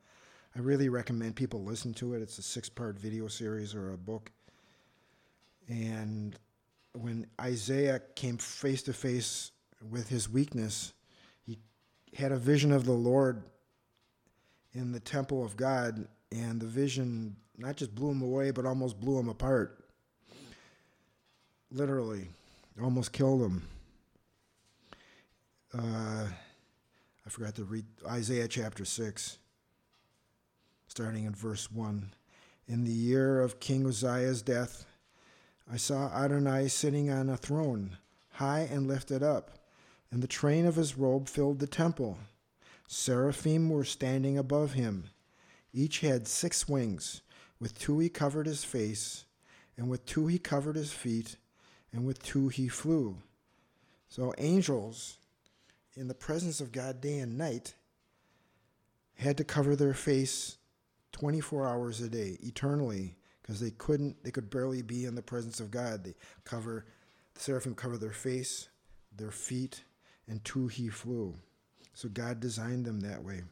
I 0.56 0.60
really 0.60 0.88
recommend 0.88 1.36
people 1.36 1.62
listen 1.62 1.92
to 1.94 2.14
it. 2.14 2.22
It's 2.22 2.38
a 2.38 2.42
six 2.42 2.70
part 2.70 2.98
video 2.98 3.28
series 3.28 3.74
or 3.74 3.92
a 3.92 3.98
book. 3.98 4.30
And 5.68 6.34
when 6.94 7.26
Isaiah 7.38 8.00
came 8.14 8.38
face 8.38 8.82
to 8.84 8.94
face 8.94 9.50
with 9.90 10.08
his 10.08 10.30
weakness, 10.30 10.94
he 11.44 11.58
had 12.16 12.32
a 12.32 12.38
vision 12.38 12.72
of 12.72 12.86
the 12.86 12.92
Lord 12.92 13.42
in 14.72 14.92
the 14.92 15.00
temple 15.00 15.44
of 15.44 15.58
God, 15.58 16.08
and 16.32 16.58
the 16.58 16.66
vision 16.66 17.36
not 17.58 17.76
just 17.76 17.94
blew 17.94 18.10
him 18.10 18.22
away, 18.22 18.50
but 18.50 18.64
almost 18.64 18.98
blew 18.98 19.18
him 19.18 19.28
apart. 19.28 19.84
Literally, 21.70 22.28
almost 22.82 23.12
killed 23.12 23.42
him. 23.42 23.68
Uh, 25.76 26.26
I 27.26 27.28
forgot 27.28 27.54
to 27.56 27.64
read 27.64 27.84
Isaiah 28.06 28.48
chapter 28.48 28.86
6 28.86 29.38
starting 30.96 31.24
in 31.24 31.34
verse 31.34 31.70
1. 31.70 32.10
In 32.68 32.84
the 32.84 32.90
year 32.90 33.42
of 33.42 33.60
King 33.60 33.86
Uzziah's 33.86 34.40
death, 34.40 34.86
I 35.70 35.76
saw 35.76 36.08
Adonai 36.08 36.68
sitting 36.68 37.10
on 37.10 37.28
a 37.28 37.36
throne, 37.36 37.98
high 38.30 38.60
and 38.60 38.88
lifted 38.88 39.22
up, 39.22 39.58
and 40.10 40.22
the 40.22 40.26
train 40.26 40.64
of 40.64 40.76
his 40.76 40.96
robe 40.96 41.28
filled 41.28 41.58
the 41.58 41.66
temple. 41.66 42.16
Seraphim 42.88 43.68
were 43.68 43.84
standing 43.84 44.38
above 44.38 44.72
him. 44.72 45.10
Each 45.70 46.00
had 46.00 46.26
six 46.26 46.66
wings. 46.66 47.20
With 47.60 47.78
two 47.78 47.98
he 47.98 48.08
covered 48.08 48.46
his 48.46 48.64
face, 48.64 49.26
and 49.76 49.90
with 49.90 50.06
two 50.06 50.28
he 50.28 50.38
covered 50.38 50.76
his 50.76 50.92
feet, 50.94 51.36
and 51.92 52.06
with 52.06 52.22
two 52.22 52.48
he 52.48 52.68
flew. 52.68 53.18
So 54.08 54.32
angels, 54.38 55.18
in 55.94 56.08
the 56.08 56.14
presence 56.14 56.62
of 56.62 56.72
God 56.72 57.02
day 57.02 57.18
and 57.18 57.36
night, 57.36 57.74
had 59.16 59.36
to 59.36 59.44
cover 59.44 59.76
their 59.76 59.92
face 59.92 60.56
24 61.16 61.66
hours 61.66 62.02
a 62.02 62.10
day, 62.10 62.36
eternally, 62.42 63.16
because 63.40 63.58
they 63.58 63.70
couldn't, 63.70 64.22
they 64.22 64.30
could 64.30 64.50
barely 64.50 64.82
be 64.82 65.06
in 65.06 65.14
the 65.14 65.22
presence 65.22 65.60
of 65.60 65.70
God. 65.70 66.04
They 66.04 66.14
cover, 66.44 66.84
the 67.32 67.40
seraphim 67.40 67.74
cover 67.74 67.96
their 67.96 68.12
face, 68.12 68.68
their 69.16 69.30
feet, 69.30 69.82
and 70.28 70.44
two 70.44 70.66
he 70.68 70.88
flew. 70.90 71.34
So 71.94 72.10
God 72.10 72.38
designed 72.38 72.84
them 72.84 73.00
that 73.00 73.24
way. 73.24 73.44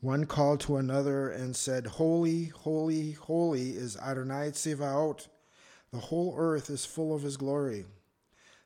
One 0.00 0.24
called 0.24 0.60
to 0.60 0.78
another 0.78 1.28
and 1.28 1.54
said, 1.54 1.86
Holy, 1.86 2.46
holy, 2.46 3.12
holy 3.12 3.72
is 3.72 3.98
Adonai 3.98 4.52
Tsevaot. 4.52 5.28
The 5.92 5.98
whole 5.98 6.34
earth 6.38 6.70
is 6.70 6.86
full 6.86 7.14
of 7.14 7.22
his 7.22 7.36
glory. 7.36 7.84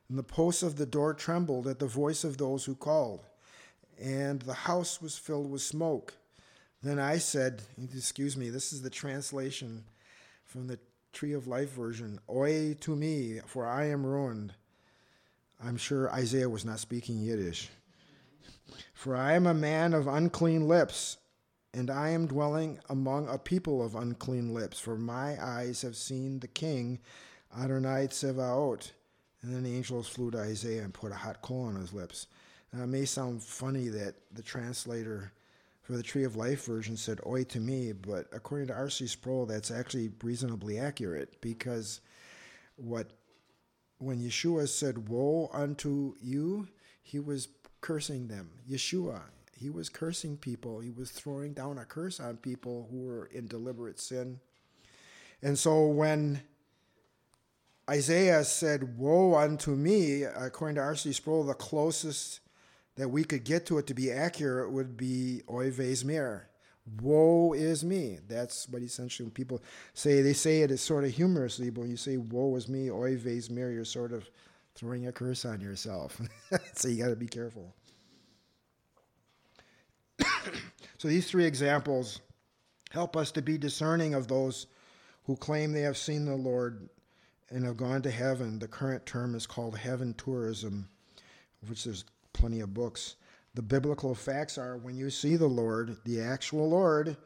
And 0.07 0.17
the 0.17 0.23
posts 0.23 0.63
of 0.63 0.77
the 0.77 0.85
door 0.85 1.13
trembled 1.13 1.67
at 1.67 1.79
the 1.79 1.87
voice 1.87 2.23
of 2.23 2.37
those 2.37 2.63
who 2.63 2.75
called, 2.75 3.25
and 4.01 4.43
the 4.43 4.53
house 4.53 5.01
was 5.01 5.17
filled 5.17 5.51
with 5.51 5.61
smoke. 5.61 6.13
Then 6.83 6.99
I 6.99 7.17
said, 7.17 7.63
excuse 7.95 8.37
me, 8.37 8.49
this 8.49 8.71
is 8.71 8.81
the 8.81 8.89
translation 8.89 9.83
from 10.45 10.67
the 10.67 10.79
Tree 11.11 11.33
of 11.33 11.47
Life 11.47 11.71
version. 11.71 12.19
Oi 12.29 12.75
to 12.81 12.95
me, 12.95 13.39
for 13.45 13.65
I 13.65 13.85
am 13.85 14.05
ruined. 14.05 14.53
I'm 15.63 15.77
sure 15.77 16.11
Isaiah 16.11 16.49
was 16.49 16.65
not 16.65 16.79
speaking 16.79 17.19
Yiddish. 17.19 17.69
For 18.93 19.15
I 19.15 19.33
am 19.33 19.47
a 19.47 19.53
man 19.53 19.93
of 19.93 20.07
unclean 20.07 20.67
lips, 20.67 21.17
and 21.73 21.89
I 21.89 22.09
am 22.09 22.27
dwelling 22.27 22.79
among 22.89 23.27
a 23.27 23.39
people 23.39 23.83
of 23.83 23.95
unclean 23.95 24.53
lips, 24.53 24.79
for 24.79 24.97
my 24.97 25.43
eyes 25.43 25.81
have 25.81 25.95
seen 25.95 26.39
the 26.39 26.47
king, 26.47 26.99
Adonai 27.57 28.07
Tsevaot. 28.07 28.91
And 29.41 29.53
then 29.53 29.63
the 29.63 29.75
angels 29.75 30.07
flew 30.07 30.31
to 30.31 30.39
Isaiah 30.39 30.83
and 30.83 30.93
put 30.93 31.11
a 31.11 31.15
hot 31.15 31.41
coal 31.41 31.65
on 31.65 31.75
his 31.75 31.93
lips. 31.93 32.27
Uh, 32.75 32.83
it 32.83 32.87
may 32.87 33.05
sound 33.05 33.41
funny 33.41 33.87
that 33.87 34.15
the 34.33 34.41
translator 34.43 35.31
for 35.87 35.93
the 35.93 36.03
Tree 36.03 36.25
of 36.25 36.35
Life 36.35 36.65
version 36.65 36.97
said 36.97 37.21
oi 37.25 37.45
to 37.45 37.61
me, 37.61 37.93
but 37.93 38.27
according 38.33 38.67
to 38.67 38.73
R.C. 38.73 39.07
Sproul, 39.07 39.45
that's 39.45 39.71
actually 39.71 40.11
reasonably 40.21 40.77
accurate 40.77 41.39
because 41.39 42.01
what 42.75 43.11
when 43.97 44.19
Yeshua 44.19 44.67
said 44.67 45.07
woe 45.07 45.49
unto 45.53 46.15
you, 46.21 46.67
he 47.01 47.19
was 47.19 47.47
cursing 47.79 48.27
them. 48.27 48.49
Yeshua, 48.69 49.21
he 49.55 49.69
was 49.69 49.87
cursing 49.87 50.35
people. 50.35 50.81
He 50.81 50.91
was 50.91 51.09
throwing 51.09 51.53
down 51.53 51.77
a 51.77 51.85
curse 51.85 52.19
on 52.19 52.35
people 52.35 52.89
who 52.91 53.05
were 53.05 53.27
in 53.27 53.47
deliberate 53.47 53.97
sin. 53.97 54.41
And 55.41 55.57
so 55.57 55.87
when 55.87 56.41
Isaiah 57.89 58.43
said, 58.43 58.97
Woe 58.97 59.35
unto 59.35 59.71
me, 59.71 60.23
according 60.23 60.75
to 60.75 60.81
R.C. 60.81 61.13
Sproul, 61.13 61.45
the 61.45 61.53
closest 61.53 62.41
that 62.97 63.09
we 63.09 63.23
could 63.23 63.43
get 63.43 63.65
to 63.67 63.77
it 63.77 63.87
to 63.87 63.93
be 63.93 64.11
accurate 64.11 64.71
would 64.71 64.97
be 64.97 65.41
Oy 65.49 65.71
vez 65.71 66.03
mir. 66.03 66.49
Woe 67.01 67.53
is 67.53 67.83
me. 67.83 68.19
That's 68.27 68.67
what 68.69 68.81
essentially 68.81 69.29
people 69.29 69.61
say. 69.93 70.21
They 70.21 70.33
say 70.33 70.61
it 70.61 70.71
is 70.71 70.81
sort 70.81 71.03
of 71.03 71.11
humorously, 71.11 71.69
but 71.69 71.81
when 71.81 71.89
you 71.89 71.97
say 71.97 72.17
woe 72.17 72.55
is 72.55 72.67
me, 72.67 72.89
Oy 72.89 73.17
vez 73.17 73.49
mir, 73.49 73.71
you're 73.71 73.85
sort 73.85 74.11
of 74.11 74.29
throwing 74.75 75.07
a 75.07 75.11
curse 75.11 75.45
on 75.45 75.61
yourself. 75.61 76.19
so 76.73 76.87
you 76.87 77.01
got 77.01 77.09
to 77.09 77.15
be 77.15 77.27
careful. 77.27 77.73
so 80.97 81.07
these 81.07 81.29
three 81.29 81.45
examples 81.45 82.21
help 82.91 83.17
us 83.17 83.31
to 83.31 83.41
be 83.41 83.57
discerning 83.57 84.13
of 84.13 84.27
those 84.27 84.67
who 85.25 85.35
claim 85.35 85.73
they 85.73 85.81
have 85.81 85.97
seen 85.97 86.25
the 86.25 86.35
Lord 86.35 86.89
and 87.49 87.65
have 87.65 87.77
gone 87.77 88.01
to 88.03 88.11
heaven. 88.11 88.59
The 88.59 88.67
current 88.67 89.05
term 89.05 89.35
is 89.35 89.45
called 89.45 89.77
heaven 89.77 90.13
tourism, 90.13 90.87
which 91.67 91.83
there's 91.83 92.05
plenty 92.37 92.59
of 92.59 92.73
books. 92.73 93.15
The 93.55 93.61
biblical 93.61 94.13
facts 94.13 94.57
are 94.57 94.77
when 94.77 94.95
you 94.95 95.09
see 95.09 95.35
the 95.35 95.47
Lord, 95.47 95.97
the 96.05 96.21
actual 96.21 96.69
Lord, 96.69 97.17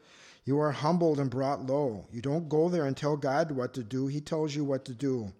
you 0.44 0.58
are 0.58 0.72
humbled 0.72 1.20
and 1.20 1.30
brought 1.30 1.66
low. 1.66 2.06
You 2.10 2.20
don't 2.20 2.48
go 2.48 2.68
there 2.68 2.86
and 2.86 2.96
tell 2.96 3.16
God 3.16 3.52
what 3.52 3.74
to 3.74 3.84
do, 3.84 4.06
He 4.06 4.20
tells 4.20 4.56
you 4.56 4.64
what 4.64 4.84
to 4.86 4.94
do. 4.94 5.32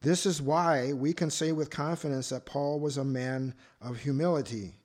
This 0.00 0.26
is 0.26 0.40
why 0.40 0.92
we 0.92 1.12
can 1.12 1.30
say 1.30 1.52
with 1.52 1.70
confidence 1.70 2.28
that 2.28 2.46
Paul 2.46 2.78
was 2.78 2.96
a 2.96 3.04
man 3.04 3.54
of 3.80 3.98
humility. 3.98 4.76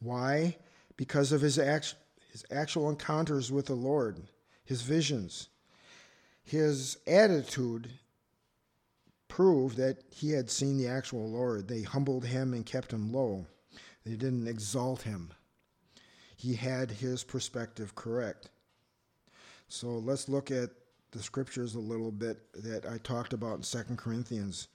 Why? 0.00 0.56
Because 0.96 1.32
of 1.32 1.40
his, 1.40 1.58
act- 1.58 1.94
his 2.30 2.44
actual 2.50 2.90
encounters 2.90 3.50
with 3.50 3.66
the 3.66 3.74
Lord, 3.74 4.20
his 4.64 4.82
visions. 4.82 5.48
His 6.42 6.98
attitude 7.06 7.88
proved 9.36 9.76
that 9.76 10.02
he 10.08 10.30
had 10.30 10.48
seen 10.48 10.78
the 10.78 10.88
actual 10.88 11.28
Lord. 11.28 11.68
They 11.68 11.82
humbled 11.82 12.24
him 12.24 12.54
and 12.54 12.64
kept 12.64 12.90
him 12.90 13.12
low, 13.12 13.44
they 14.06 14.12
didn't 14.12 14.48
exalt 14.48 15.02
him. 15.02 15.30
He 16.38 16.54
had 16.54 16.90
his 16.90 17.22
perspective 17.22 17.94
correct. 17.94 18.48
So 19.68 19.88
let's 19.88 20.30
look 20.30 20.50
at 20.50 20.70
the 21.10 21.22
scriptures 21.22 21.74
a 21.74 21.80
little 21.80 22.10
bit 22.10 22.38
that 22.54 22.86
I 22.86 22.96
talked 22.96 23.34
about 23.34 23.56
in 23.56 23.60
2 23.60 23.96
Corinthians. 23.96 24.68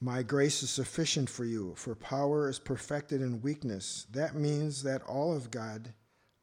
My 0.00 0.22
grace 0.22 0.62
is 0.62 0.70
sufficient 0.70 1.28
for 1.28 1.44
you, 1.44 1.74
for 1.76 1.94
power 1.94 2.48
is 2.48 2.58
perfected 2.58 3.20
in 3.20 3.42
weakness. 3.42 4.06
That 4.12 4.34
means 4.34 4.82
that 4.84 5.02
all 5.02 5.36
of 5.36 5.50
God, 5.50 5.92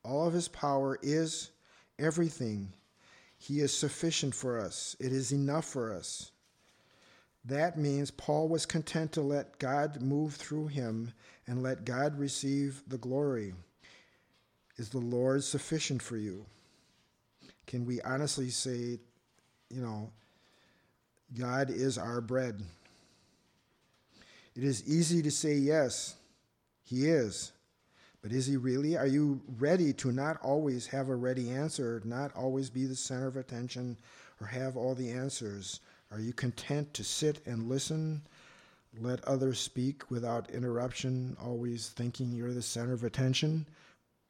all 0.03 0.27
of 0.27 0.33
his 0.33 0.47
power 0.47 0.99
is 1.01 1.49
everything. 1.97 2.71
He 3.39 3.61
is 3.61 3.75
sufficient 3.75 4.35
for 4.35 4.59
us, 4.59 4.95
it 4.99 5.11
is 5.11 5.31
enough 5.31 5.65
for 5.65 5.91
us. 5.91 6.33
That 7.47 7.77
means 7.77 8.11
Paul 8.11 8.49
was 8.49 8.65
content 8.65 9.13
to 9.13 9.21
let 9.21 9.57
God 9.57 10.01
move 10.01 10.35
through 10.35 10.67
him 10.67 11.13
and 11.47 11.63
let 11.63 11.85
God 11.85 12.19
receive 12.19 12.83
the 12.87 12.97
glory. 12.97 13.53
Is 14.75 14.89
the 14.89 14.97
Lord 14.97 15.43
sufficient 15.43 16.01
for 16.01 16.17
you? 16.17 16.45
Can 17.65 17.85
we 17.85 18.01
honestly 18.01 18.49
say, 18.49 18.99
you 19.69 19.81
know, 19.81 20.11
God 21.37 21.69
is 21.69 21.97
our 21.97 22.19
bread? 22.19 22.61
It 24.55 24.63
is 24.63 24.85
easy 24.85 25.21
to 25.21 25.31
say 25.31 25.53
yes, 25.53 26.15
He 26.83 27.07
is. 27.07 27.53
But 28.21 28.31
is 28.31 28.45
He 28.45 28.57
really? 28.57 28.97
Are 28.97 29.07
you 29.07 29.39
ready 29.57 29.93
to 29.93 30.11
not 30.11 30.37
always 30.41 30.87
have 30.87 31.09
a 31.09 31.15
ready 31.15 31.49
answer, 31.49 32.01
not 32.03 32.35
always 32.35 32.69
be 32.69 32.85
the 32.85 32.95
center 32.95 33.27
of 33.27 33.37
attention, 33.37 33.97
or 34.41 34.47
have 34.47 34.75
all 34.75 34.95
the 34.95 35.11
answers? 35.11 35.79
Are 36.11 36.19
you 36.19 36.33
content 36.33 36.93
to 36.93 37.03
sit 37.03 37.45
and 37.45 37.67
listen, 37.67 38.21
let 38.99 39.23
others 39.25 39.59
speak 39.59 40.09
without 40.09 40.49
interruption, 40.49 41.35
always 41.43 41.89
thinking 41.89 42.31
you're 42.31 42.53
the 42.53 42.61
center 42.61 42.93
of 42.93 43.03
attention, 43.03 43.67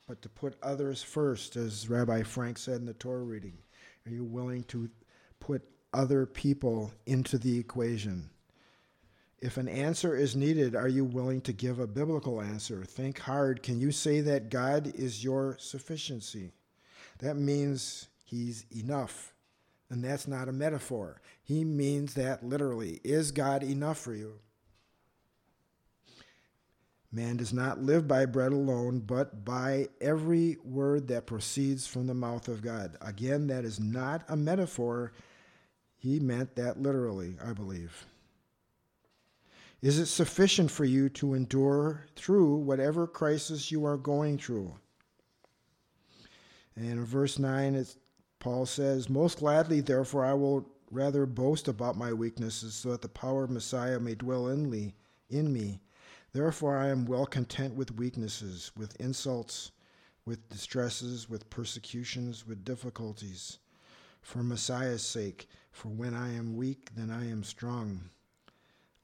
but 0.07 0.21
to 0.21 0.29
put 0.29 0.57
others 0.63 1.03
first, 1.03 1.55
as 1.55 1.89
Rabbi 1.89 2.23
Frank 2.23 2.57
said 2.57 2.79
in 2.79 2.85
the 2.85 2.93
Torah 2.93 3.23
reading? 3.23 3.57
Are 4.05 4.11
you 4.11 4.23
willing 4.23 4.63
to 4.65 4.89
put 5.39 5.61
other 5.93 6.25
people 6.25 6.91
into 7.05 7.37
the 7.37 7.59
equation? 7.59 8.29
If 9.39 9.57
an 9.57 9.67
answer 9.67 10.15
is 10.15 10.35
needed, 10.35 10.75
are 10.75 10.87
you 10.87 11.05
willing 11.05 11.41
to 11.41 11.53
give 11.53 11.79
a 11.79 11.85
biblical 11.85 12.41
answer? 12.41 12.83
Think 12.83 13.19
hard. 13.19 13.61
Can 13.61 13.79
you 13.79 13.91
say 13.91 14.21
that 14.21 14.49
God 14.49 14.87
is 14.95 15.23
your 15.23 15.57
sufficiency? 15.59 16.53
That 17.19 17.35
means 17.35 18.07
He's 18.23 18.65
enough. 18.75 19.33
And 19.89 20.03
that's 20.03 20.27
not 20.27 20.49
a 20.49 20.53
metaphor. 20.53 21.21
He 21.41 21.63
means 21.63 22.13
that 22.15 22.43
literally. 22.43 22.99
Is 23.03 23.31
God 23.31 23.63
enough 23.63 23.97
for 23.97 24.13
you? 24.13 24.39
Man 27.11 27.37
does 27.37 27.53
not 27.53 27.81
live 27.81 28.07
by 28.07 28.25
bread 28.25 28.51
alone, 28.51 28.99
but 28.99 29.45
by 29.45 29.87
every 30.01 30.57
word 30.63 31.07
that 31.07 31.25
proceeds 31.25 31.87
from 31.87 32.05
the 32.05 32.13
mouth 32.13 32.49
of 32.49 32.61
God. 32.61 32.97
Again, 32.99 33.47
that 33.47 33.63
is 33.63 33.79
not 33.79 34.23
a 34.27 34.35
metaphor. 34.35 35.13
He 35.97 36.19
meant 36.19 36.55
that 36.57 36.81
literally, 36.81 37.37
I 37.43 37.53
believe. 37.53 38.05
Is 39.81 39.99
it 39.99 40.07
sufficient 40.07 40.69
for 40.69 40.85
you 40.85 41.07
to 41.09 41.33
endure 41.33 42.05
through 42.15 42.55
whatever 42.55 43.07
crisis 43.07 43.71
you 43.71 43.85
are 43.85 43.97
going 43.97 44.37
through? 44.37 44.73
And 46.75 46.89
in 46.89 47.05
verse 47.05 47.39
9, 47.39 47.75
it's 47.75 47.97
Paul 48.47 48.65
says, 48.65 49.09
Most 49.09 49.39
gladly, 49.39 49.81
therefore, 49.81 50.23
I 50.23 50.33
will 50.33 50.69
rather 50.89 51.25
boast 51.25 51.67
about 51.67 51.97
my 51.97 52.13
weaknesses, 52.13 52.75
so 52.75 52.91
that 52.91 53.01
the 53.01 53.09
power 53.09 53.43
of 53.43 53.49
Messiah 53.49 53.99
may 53.99 54.15
dwell 54.15 54.47
in 54.47 54.69
me. 54.69 54.93
In 55.29 55.51
me. 55.51 55.81
Therefore, 56.31 56.77
I 56.77 56.87
am 56.87 57.05
well 57.05 57.25
content 57.25 57.75
with 57.75 57.97
weaknesses, 57.97 58.71
with 58.77 58.95
insults, 59.01 59.73
with 60.25 60.47
distresses, 60.47 61.29
with 61.29 61.49
persecutions, 61.49 62.47
with 62.47 62.63
difficulties, 62.63 63.59
for 64.21 64.41
Messiah's 64.43 65.03
sake. 65.03 65.49
For 65.73 65.89
when 65.89 66.13
I 66.13 66.33
am 66.33 66.55
weak, 66.55 66.91
then 66.95 67.11
I 67.11 67.29
am 67.29 67.43
strong. 67.43 67.99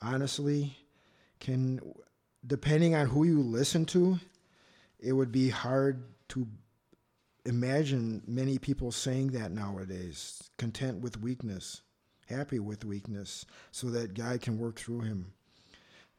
Honestly, 0.01 0.77
can 1.41 1.81
depending 2.47 2.95
on 2.95 3.07
who 3.07 3.25
you 3.25 3.41
listen 3.41 3.83
to, 3.87 4.21
it 5.01 5.11
would 5.11 5.33
be 5.33 5.49
hard 5.49 6.01
to 6.29 6.47
imagine 7.45 8.21
many 8.25 8.57
people 8.57 8.91
saying 8.91 9.29
that 9.29 9.51
nowadays 9.51 10.49
content 10.57 11.01
with 11.01 11.21
weakness, 11.21 11.81
happy 12.27 12.59
with 12.59 12.85
weakness, 12.85 13.45
so 13.71 13.87
that 13.87 14.13
God 14.13 14.41
can 14.41 14.57
work 14.57 14.77
through 14.77 15.01
him. 15.01 15.33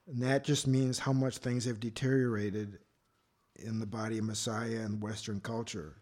And 0.07 0.23
that 0.23 0.45
just 0.45 0.67
means 0.67 0.99
how 0.99 1.13
much 1.13 1.39
things 1.39 1.65
have 1.65 1.81
deteriorated 1.81 2.79
in 3.57 3.79
the 3.79 3.87
body 3.87 4.19
of 4.19 4.25
Messiah 4.25 4.81
and 4.81 5.01
Western 5.01 5.41
culture. 5.41 5.95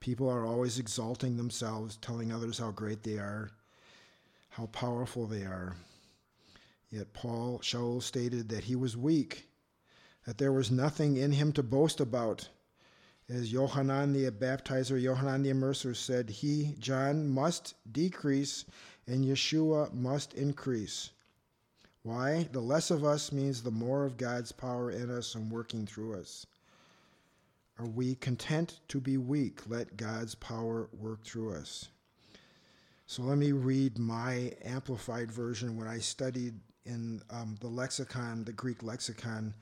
People 0.00 0.28
are 0.28 0.44
always 0.44 0.78
exalting 0.78 1.36
themselves, 1.36 1.96
telling 1.96 2.32
others 2.32 2.58
how 2.58 2.70
great 2.70 3.02
they 3.02 3.18
are, 3.18 3.50
how 4.48 4.66
powerful 4.66 5.26
they 5.26 5.42
are. 5.42 5.76
Yet 6.90 7.12
Paul 7.12 7.60
Shaul 7.60 8.02
stated 8.02 8.48
that 8.48 8.64
he 8.64 8.76
was 8.76 8.96
weak, 8.96 9.48
that 10.26 10.38
there 10.38 10.52
was 10.52 10.70
nothing 10.70 11.16
in 11.16 11.32
him 11.32 11.52
to 11.52 11.62
boast 11.62 12.00
about 12.00 12.48
as 13.28 13.52
Yohanan 13.52 14.12
the 14.12 14.30
baptizer, 14.30 15.00
Yohanan 15.00 15.42
the 15.42 15.50
immerser 15.50 15.96
said, 15.96 16.30
He, 16.30 16.74
John, 16.78 17.28
must 17.28 17.74
decrease 17.92 18.64
and 19.06 19.24
Yeshua 19.24 19.92
must 19.92 20.34
increase. 20.34 21.10
Why? 22.02 22.48
The 22.52 22.60
less 22.60 22.90
of 22.90 23.04
us 23.04 23.32
means 23.32 23.62
the 23.62 23.70
more 23.70 24.04
of 24.04 24.16
God's 24.16 24.52
power 24.52 24.90
in 24.90 25.10
us 25.10 25.34
and 25.34 25.50
working 25.50 25.86
through 25.86 26.20
us. 26.20 26.46
Are 27.78 27.86
we 27.86 28.14
content 28.14 28.80
to 28.88 29.00
be 29.00 29.16
weak? 29.16 29.60
Let 29.68 29.96
God's 29.96 30.34
power 30.34 30.88
work 30.92 31.24
through 31.24 31.54
us. 31.54 31.88
So 33.06 33.22
let 33.22 33.38
me 33.38 33.52
read 33.52 33.98
my 33.98 34.52
amplified 34.64 35.30
version 35.30 35.76
when 35.76 35.86
I 35.86 35.98
studied 35.98 36.54
in 36.84 37.22
um, 37.30 37.56
the 37.60 37.68
lexicon, 37.68 38.44
the 38.44 38.52
Greek 38.52 38.82
lexicon. 38.82 39.52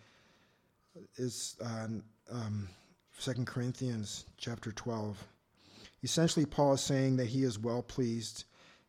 It's 1.16 1.57
um, 2.31 2.68
2 3.20 3.44
Corinthians 3.44 4.27
chapter 4.37 4.72
12. 4.72 5.27
Essentially, 6.03 6.44
Paul 6.44 6.74
is 6.74 6.81
saying 6.81 7.16
that 7.16 7.29
he 7.29 7.44
is 7.44 7.59
well 7.59 7.83
pleased 7.83 8.44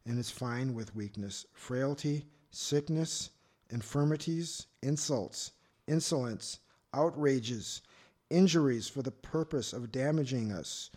and 0.06 0.20
is 0.20 0.30
fine 0.30 0.74
with 0.74 0.96
weakness, 0.96 1.46
frailty, 1.54 2.26
sickness, 2.52 3.30
infirmities, 3.70 4.68
insults, 4.82 5.52
insolence, 5.88 6.60
outrages, 6.94 7.82
injuries 8.30 8.88
for 8.88 9.02
the 9.02 9.12
purpose 9.12 9.74
of 9.74 9.92
damaging 9.92 10.52
us 10.52 10.90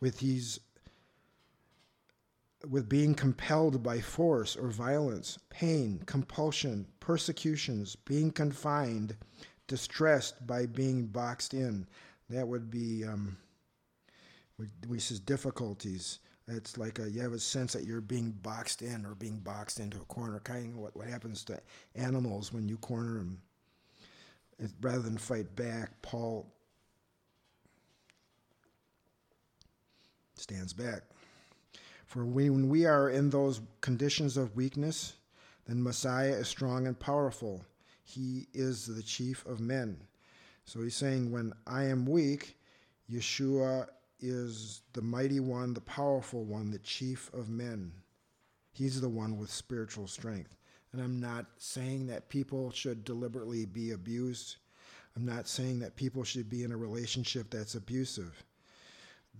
with 0.00 0.18
these 0.18 0.60
with 2.68 2.88
being 2.88 3.14
compelled 3.14 3.82
by 3.84 4.00
force 4.00 4.56
or 4.56 4.68
violence, 4.68 5.38
pain, 5.48 6.02
compulsion, 6.06 6.86
persecutions, 6.98 7.94
being 7.94 8.32
confined, 8.32 9.16
distressed 9.68 10.44
by 10.44 10.66
being 10.66 11.06
boxed 11.06 11.54
in. 11.54 11.86
That 12.30 12.46
would 12.46 12.70
be, 12.70 13.04
um, 13.04 13.38
we 14.88 14.98
says 14.98 15.20
difficulties. 15.20 16.18
It's 16.46 16.78
like 16.78 16.98
a, 16.98 17.10
you 17.10 17.20
have 17.20 17.32
a 17.32 17.38
sense 17.38 17.72
that 17.74 17.84
you're 17.84 18.00
being 18.00 18.30
boxed 18.30 18.82
in 18.82 19.04
or 19.04 19.14
being 19.14 19.38
boxed 19.38 19.80
into 19.80 19.98
a 19.98 20.04
corner, 20.04 20.40
kind 20.40 20.72
of 20.72 20.78
what, 20.78 20.96
what 20.96 21.06
happens 21.06 21.44
to 21.44 21.60
animals 21.94 22.52
when 22.52 22.68
you 22.68 22.76
corner 22.78 23.18
them. 23.18 23.40
It, 24.58 24.70
rather 24.80 25.00
than 25.00 25.18
fight 25.18 25.54
back, 25.54 25.90
Paul 26.02 26.46
stands 30.36 30.72
back. 30.72 31.02
For 32.06 32.24
when 32.24 32.68
we 32.68 32.86
are 32.86 33.10
in 33.10 33.28
those 33.28 33.60
conditions 33.82 34.38
of 34.38 34.56
weakness, 34.56 35.14
then 35.66 35.82
Messiah 35.82 36.32
is 36.32 36.48
strong 36.48 36.86
and 36.86 36.98
powerful. 36.98 37.64
He 38.02 38.46
is 38.54 38.86
the 38.86 39.02
chief 39.02 39.44
of 39.44 39.60
men. 39.60 39.98
So 40.68 40.82
he's 40.82 40.94
saying, 40.94 41.32
when 41.32 41.54
I 41.66 41.84
am 41.84 42.04
weak, 42.04 42.58
Yeshua 43.10 43.86
is 44.20 44.82
the 44.92 45.00
mighty 45.00 45.40
one, 45.40 45.72
the 45.72 45.80
powerful 45.80 46.44
one, 46.44 46.70
the 46.70 46.78
chief 46.80 47.32
of 47.32 47.48
men. 47.48 47.90
He's 48.70 49.00
the 49.00 49.08
one 49.08 49.38
with 49.38 49.50
spiritual 49.50 50.06
strength. 50.06 50.54
And 50.92 51.00
I'm 51.00 51.18
not 51.18 51.46
saying 51.56 52.08
that 52.08 52.28
people 52.28 52.70
should 52.70 53.04
deliberately 53.04 53.64
be 53.64 53.92
abused. 53.92 54.56
I'm 55.16 55.24
not 55.24 55.48
saying 55.48 55.78
that 55.78 55.96
people 55.96 56.22
should 56.22 56.50
be 56.50 56.64
in 56.64 56.72
a 56.72 56.76
relationship 56.76 57.48
that's 57.48 57.74
abusive 57.74 58.44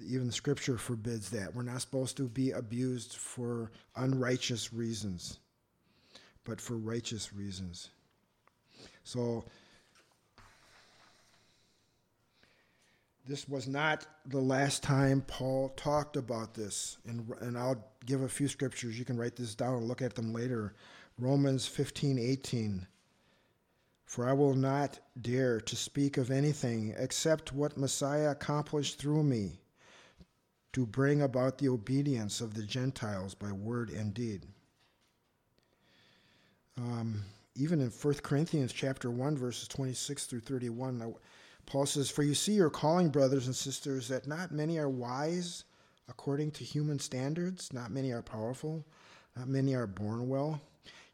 even 0.07 0.31
scripture 0.31 0.79
forbids 0.79 1.31
that. 1.31 1.55
We're 1.55 1.63
not 1.63 1.81
supposed 1.81 2.17
to 2.19 2.29
be 2.29 2.53
abused 2.53 3.17
for 3.17 3.73
unrighteous 3.97 4.73
reasons, 4.73 5.39
but 6.45 6.61
for 6.61 6.77
righteous 6.77 7.33
reasons. 7.33 7.91
So, 9.05 9.45
this 13.29 13.47
was 13.47 13.69
not 13.69 14.07
the 14.25 14.41
last 14.41 14.83
time 14.83 15.21
Paul 15.21 15.69
talked 15.77 16.17
about 16.17 16.55
this. 16.55 16.97
And, 17.07 17.31
and 17.43 17.59
I'll 17.59 17.85
give 18.07 18.23
a 18.23 18.29
few 18.29 18.49
scriptures. 18.49 18.99
You 18.99 19.05
can 19.05 19.19
write 19.19 19.37
this 19.37 19.55
down 19.55 19.75
and 19.75 19.87
look 19.87 20.01
at 20.01 20.15
them 20.15 20.33
later. 20.33 20.75
Romans 21.19 21.67
15 21.67 22.19
18. 22.19 22.87
For 24.07 24.27
I 24.27 24.33
will 24.33 24.55
not 24.55 24.99
dare 25.21 25.61
to 25.61 25.77
speak 25.77 26.17
of 26.17 26.31
anything 26.31 26.95
except 26.97 27.53
what 27.53 27.77
Messiah 27.77 28.31
accomplished 28.31 28.99
through 28.99 29.23
me 29.23 29.61
to 30.73 30.87
bring 30.87 31.21
about 31.21 31.59
the 31.59 31.69
obedience 31.69 32.41
of 32.41 32.55
the 32.55 32.63
Gentiles 32.63 33.35
by 33.35 33.53
word 33.53 33.91
and 33.91 34.15
deed. 34.15 34.47
Um, 36.79 37.25
even 37.55 37.81
in 37.81 37.91
1 37.91 38.15
Corinthians 38.23 38.73
chapter 38.73 39.11
1, 39.11 39.37
verses 39.37 39.69
26 39.69 40.25
through 40.25 40.41
31, 40.41 41.15
Paul 41.69 41.85
says, 41.85 42.11
For 42.11 42.23
you 42.23 42.35
see 42.35 42.55
your 42.55 42.71
calling, 42.71 43.11
brothers 43.11 43.47
and 43.47 43.55
sisters, 43.55 44.09
that 44.09 44.27
not 44.27 44.53
many 44.53 44.79
are 44.79 44.89
wise 44.89 45.65
according 46.09 46.53
to 46.53 46.65
human 46.65 46.99
standards, 46.99 47.73
not 47.75 47.91
many 47.91 48.11
are 48.11 48.23
powerful, 48.23 48.87
not 49.37 49.49
many 49.49 49.75
are 49.75 49.87
born 49.87 50.29
well. 50.29 50.63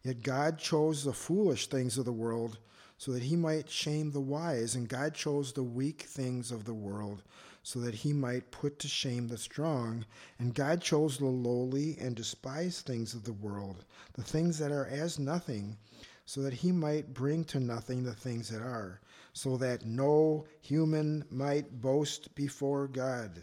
Yet 0.05 0.23
God 0.23 0.59
chose 0.59 1.03
the 1.03 1.12
foolish 1.12 1.67
things 1.67 1.99
of 1.99 2.05
the 2.05 2.12
world 2.12 2.59
so 2.99 3.11
that 3.11 3.25
he 3.25 3.35
might 3.35 3.69
shame 3.69 4.12
the 4.12 4.21
wise, 4.21 4.77
and 4.77 4.88
God 4.88 5.14
chose 5.14 5.53
the 5.53 5.64
weak 5.64 6.03
things 6.03 6.53
of 6.53 6.64
the 6.64 6.75
world 6.75 7.25
so 7.64 7.81
that 7.81 7.95
he 7.95 8.12
might 8.12 8.53
put 8.53 8.79
to 8.79 8.88
shame 8.88 9.27
the 9.27 9.38
strong. 9.38 10.05
And 10.38 10.55
God 10.55 10.81
chose 10.81 11.19
the 11.19 11.27
lowly 11.27 11.97
and 11.99 12.14
despised 12.14 12.87
things 12.87 13.14
of 13.14 13.25
the 13.25 13.33
world, 13.33 13.85
the 14.12 14.23
things 14.23 14.59
that 14.59 14.71
are 14.71 14.87
as 14.87 15.19
nothing, 15.19 15.79
so 16.27 16.43
that 16.43 16.53
he 16.53 16.71
might 16.71 17.12
bring 17.12 17.43
to 17.45 17.59
nothing 17.59 18.05
the 18.05 18.14
things 18.14 18.51
that 18.51 18.62
are, 18.62 19.01
so 19.35 19.57
that 19.59 19.85
no 19.85 20.47
human 20.62 21.25
might 21.29 21.81
boast 21.83 22.35
before 22.35 22.88
God. 22.88 23.42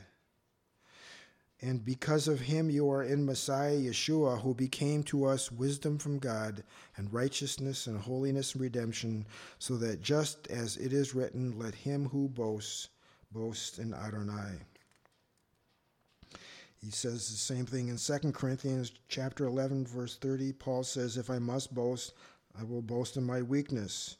And 1.62 1.86
because 1.86 2.28
of 2.28 2.40
him, 2.40 2.72
you 2.72 2.90
are 2.90 3.04
in 3.04 3.24
Messiah 3.24 3.78
Yeshua, 3.78 4.42
who 4.42 4.56
became 4.56 5.04
to 5.04 5.26
us 5.26 5.52
wisdom 5.52 6.00
from 6.00 6.18
God, 6.18 6.64
and 6.98 7.14
righteousness, 7.14 7.86
and 7.86 8.00
holiness, 8.00 8.54
and 8.54 8.62
redemption, 8.62 9.28
so 9.60 9.78
that 9.78 10.02
just 10.02 10.48
as 10.48 10.78
it 10.78 10.92
is 10.92 11.14
written, 11.14 11.60
let 11.60 11.76
him 11.76 12.08
who 12.10 12.30
boasts 12.30 12.90
boast 13.32 13.78
in 13.78 13.94
Adonai. 13.94 14.58
He 16.84 16.90
says 16.90 17.30
the 17.30 17.38
same 17.38 17.68
thing 17.68 17.90
in 17.90 17.98
2 17.98 18.32
Corinthians 18.32 18.92
chapter 19.08 19.46
11 19.46 19.86
verse 19.86 20.18
30. 20.18 20.54
Paul 20.54 20.84
says, 20.84 21.16
"If 21.16 21.30
I 21.30 21.38
must 21.38 21.76
boast, 21.76 22.14
I 22.56 22.64
will 22.64 22.82
boast 22.82 23.18
in 23.18 23.24
my 23.24 23.44
weakness." 23.44 24.18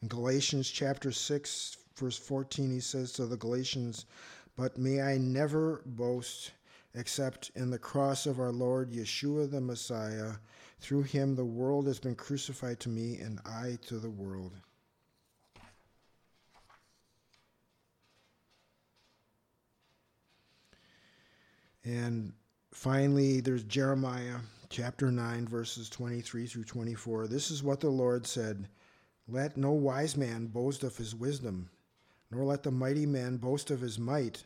In 0.00 0.08
Galatians 0.08 0.70
chapter 0.70 1.10
6 1.10 1.76
verse 1.96 2.16
14, 2.16 2.70
he 2.70 2.80
says 2.80 3.12
to 3.12 3.26
the 3.26 3.36
Galatians, 3.36 4.06
"But 4.54 4.78
may 4.78 5.02
I 5.02 5.18
never 5.18 5.82
boast 5.84 6.52
except 6.94 7.50
in 7.56 7.70
the 7.70 7.78
cross 7.78 8.24
of 8.24 8.38
our 8.38 8.52
Lord 8.52 8.92
Yeshua 8.92 9.50
the 9.50 9.60
Messiah. 9.60 10.36
Through 10.78 11.02
him 11.02 11.34
the 11.34 11.44
world 11.44 11.88
has 11.88 11.98
been 11.98 12.14
crucified 12.14 12.78
to 12.80 12.88
me 12.88 13.18
and 13.18 13.40
I 13.44 13.78
to 13.86 13.98
the 13.98 14.10
world." 14.10 14.60
And 21.84 22.34
finally, 22.72 23.40
there's 23.40 23.64
Jeremiah 23.64 24.40
chapter 24.68 25.10
9, 25.10 25.48
verses 25.48 25.88
23 25.88 26.46
through 26.46 26.64
24. 26.64 27.26
This 27.26 27.50
is 27.50 27.62
what 27.62 27.80
the 27.80 27.90
Lord 27.90 28.26
said 28.26 28.68
Let 29.30 29.58
no 29.58 29.72
wise 29.72 30.16
man 30.16 30.46
boast 30.46 30.82
of 30.82 30.96
his 30.96 31.14
wisdom, 31.14 31.68
nor 32.30 32.44
let 32.44 32.62
the 32.62 32.70
mighty 32.70 33.04
man 33.04 33.36
boast 33.36 33.70
of 33.70 33.82
his 33.82 33.98
might, 33.98 34.44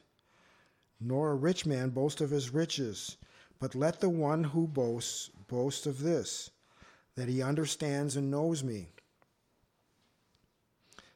nor 1.00 1.30
a 1.30 1.36
rich 1.36 1.64
man 1.64 1.90
boast 1.90 2.20
of 2.20 2.30
his 2.30 2.52
riches, 2.52 3.16
but 3.60 3.76
let 3.76 4.00
the 4.00 4.10
one 4.10 4.42
who 4.42 4.66
boasts 4.66 5.30
boast 5.46 5.86
of 5.86 6.00
this, 6.00 6.50
that 7.14 7.28
he 7.28 7.40
understands 7.40 8.16
and 8.16 8.28
knows 8.28 8.64
me. 8.64 8.88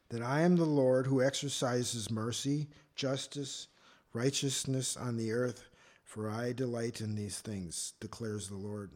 That 0.09 0.21
I 0.21 0.41
am 0.41 0.55
the 0.55 0.63
Lord 0.63 1.07
who 1.07 1.21
exercises 1.21 2.09
mercy, 2.09 2.67
justice, 2.95 3.67
righteousness 4.13 4.95
on 4.95 5.17
the 5.17 5.33
earth. 5.33 5.69
For 6.05 6.29
I 6.29 6.53
delight 6.53 7.01
in 7.01 7.15
these 7.15 7.41
things, 7.41 7.91
declares 7.99 8.47
the 8.47 8.55
Lord. 8.55 8.91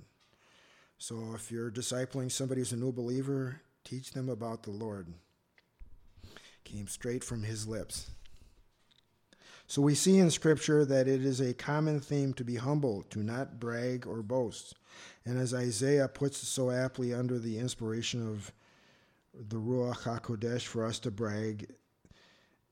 So 0.98 1.34
if 1.36 1.52
you're 1.52 1.70
discipling 1.70 2.32
somebody 2.32 2.62
who's 2.62 2.72
a 2.72 2.78
new 2.78 2.94
believer, 2.94 3.60
teach 3.84 4.12
them 4.12 4.30
about 4.30 4.63
the 4.63 4.72
Lord. 4.72 5.08
Came 6.63 6.88
straight 6.88 7.24
from 7.24 7.44
his 7.44 7.67
lips. 7.67 8.12
So 9.67 9.82
we 9.82 9.96
see 9.96 10.17
in 10.17 10.30
Scripture 10.32 10.84
that 10.84 11.08
it 11.08 11.24
is 11.24 11.39
a 11.39 11.54
common 11.54 12.02
theme 12.02 12.34
to 12.34 12.44
be 12.44 12.56
humble, 12.56 13.04
to 13.04 13.20
not 13.24 13.60
brag 13.60 14.06
or 14.06 14.22
boast. 14.22 14.76
And 15.26 15.39
as 15.39 15.54
Isaiah 15.54 16.10
puts 16.10 16.44
it 16.44 16.48
so 16.48 16.72
aptly 16.72 17.13
under 17.13 17.39
the 17.39 17.58
inspiration 17.58 18.28
of 18.28 18.52
the 19.34 19.56
Ruach 19.56 20.00
HaKodesh 20.00 20.63
for 20.63 20.86
us 20.86 21.00
to 21.00 21.12
brag, 21.12 21.74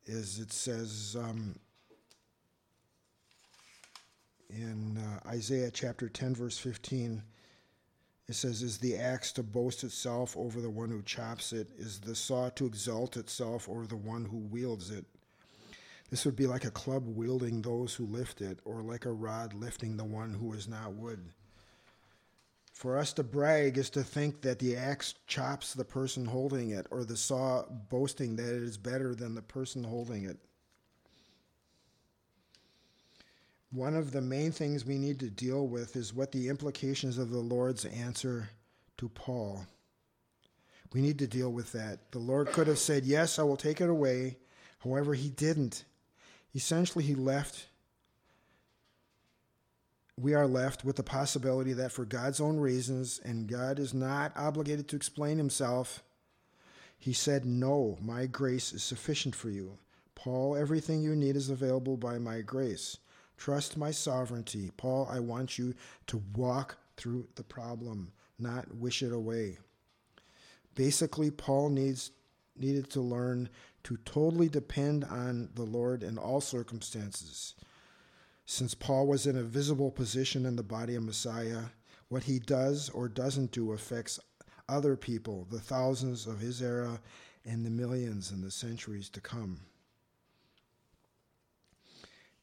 is 0.06 0.40
it 0.40 0.52
says, 0.52 1.16
um, 1.18 1.56
in 4.50 4.98
uh, 4.98 5.30
Isaiah 5.30 5.72
chapter 5.72 6.10
10, 6.10 6.36
verse 6.36 6.58
15, 6.58 7.24
it 8.30 8.36
says, 8.36 8.62
Is 8.62 8.78
the 8.78 8.96
axe 8.96 9.32
to 9.34 9.44
boast 9.44 9.84
itself 9.84 10.38
over 10.38 10.62
the 10.62 10.70
one 10.70 10.92
who 10.92 11.02
chops 11.02 11.52
it? 11.52 11.72
Is 11.80 12.00
the 12.00 12.14
saw 12.14 12.50
to 12.50 12.68
exalt 12.68 13.18
itself 13.18 13.68
over 13.68 13.88
the 13.88 13.98
one 13.98 14.26
who 14.26 14.38
wields 14.38 14.92
it? 14.92 15.06
This 16.12 16.26
would 16.26 16.36
be 16.36 16.46
like 16.46 16.64
a 16.64 16.72
club 16.72 17.08
wielding 17.08 17.62
those 17.62 17.96
who 17.96 18.06
lift 18.06 18.42
it, 18.42 18.60
or 18.66 18.84
like 18.84 19.06
a 19.06 19.12
rod 19.12 19.56
lifting 19.56 19.98
the 19.98 20.06
one 20.06 20.36
who 20.36 20.54
is 20.54 20.68
not 20.68 20.94
wood. 20.94 21.34
For 22.72 23.00
us 23.00 23.14
to 23.14 23.24
brag 23.24 23.80
is 23.80 23.90
to 23.92 24.04
think 24.04 24.42
that 24.44 24.60
the 24.60 24.78
axe 24.78 25.16
chops 25.26 25.74
the 25.74 25.84
person 25.84 26.26
holding 26.26 26.70
it, 26.70 26.86
or 26.92 27.04
the 27.04 27.18
saw 27.18 27.66
boasting 27.68 28.36
that 28.36 28.56
it 28.56 28.62
is 28.62 28.78
better 28.78 29.16
than 29.16 29.34
the 29.34 29.42
person 29.42 29.84
holding 29.84 30.26
it. 30.26 30.38
One 33.72 33.96
of 33.96 34.12
the 34.12 34.22
main 34.22 34.52
things 34.52 34.86
we 34.86 34.98
need 34.98 35.20
to 35.20 35.30
deal 35.30 35.68
with 35.68 35.96
is 35.96 36.14
what 36.14 36.32
the 36.32 36.50
implications 36.50 37.18
of 37.18 37.30
the 37.30 37.40
Lord's 37.40 37.86
answer 37.86 38.50
to 38.98 39.10
Paul. 39.10 39.66
We 40.92 41.02
need 41.02 41.20
to 41.20 41.28
deal 41.28 41.52
with 41.52 41.72
that. 41.74 42.12
The 42.12 42.20
Lord 42.20 42.48
could 42.48 42.68
have 42.68 42.80
said, 42.80 43.06
Yes, 43.06 43.38
I 43.38 43.44
will 43.44 43.58
take 43.58 43.80
it 43.80 43.90
away. 43.90 44.38
However, 44.80 45.14
he 45.14 45.30
didn't. 45.30 45.84
Essentially, 46.56 47.04
he 47.04 47.14
left. 47.14 47.68
We 50.18 50.34
are 50.34 50.48
left 50.48 50.84
with 50.84 50.96
the 50.96 51.04
possibility 51.04 51.74
that 51.74 51.92
for 51.92 52.06
God's 52.06 52.42
own 52.42 52.58
reasons, 52.58 53.22
and 53.24 53.48
God 53.48 53.80
is 53.80 53.94
not 53.94 54.34
obligated 54.36 54.88
to 54.90 54.96
explain 54.96 55.38
himself, 55.38 56.04
He 56.98 57.14
said, 57.14 57.46
No, 57.46 57.98
my 58.02 58.26
grace 58.26 58.74
is 58.74 58.84
sufficient 58.84 59.36
for 59.36 59.50
you. 59.50 59.78
Paul, 60.16 60.58
everything 60.58 61.02
you 61.02 61.16
need 61.16 61.36
is 61.36 61.50
available 61.50 61.96
by 61.96 62.18
my 62.18 62.42
grace. 62.42 62.98
Trust 63.40 63.78
my 63.78 63.90
sovereignty. 63.90 64.70
Paul, 64.76 65.08
I 65.10 65.22
want 65.22 65.58
you 65.58 65.74
to 66.08 66.22
walk 66.36 66.76
through 66.98 67.26
the 67.36 67.44
problem, 67.44 68.12
not 68.38 68.76
wish 68.76 69.02
it 69.02 69.14
away. 69.14 69.60
Basically, 70.76 71.32
Paul 71.32 71.70
needs 71.70 72.12
needed 72.58 72.90
to 72.90 73.00
learn 73.00 73.48
to 73.86 73.96
totally 74.04 74.50
depend 74.50 75.06
on 75.06 75.48
the 75.56 75.64
Lord 75.64 76.04
in 76.04 76.18
all 76.18 76.42
circumstances. 76.42 77.56
Since 78.46 78.76
Paul 78.76 79.08
was 79.08 79.26
in 79.26 79.38
a 79.38 79.44
visible 79.44 79.90
position 79.90 80.46
in 80.46 80.58
the 80.58 80.62
body 80.62 80.96
of 80.96 81.04
Messiah, 81.04 81.62
what 82.10 82.24
he 82.24 82.40
does 82.40 82.90
or 82.90 83.08
doesn't 83.08 83.52
do 83.52 83.72
affects 83.72 84.20
other 84.68 84.98
people, 84.98 85.48
the 85.50 85.62
thousands 85.62 86.28
of 86.28 86.42
his 86.42 86.62
era, 86.62 87.00
and 87.46 87.66
the 87.66 87.70
millions 87.70 88.34
in 88.34 88.42
the 88.42 88.52
centuries 88.52 89.08
to 89.12 89.22
come. 89.22 89.62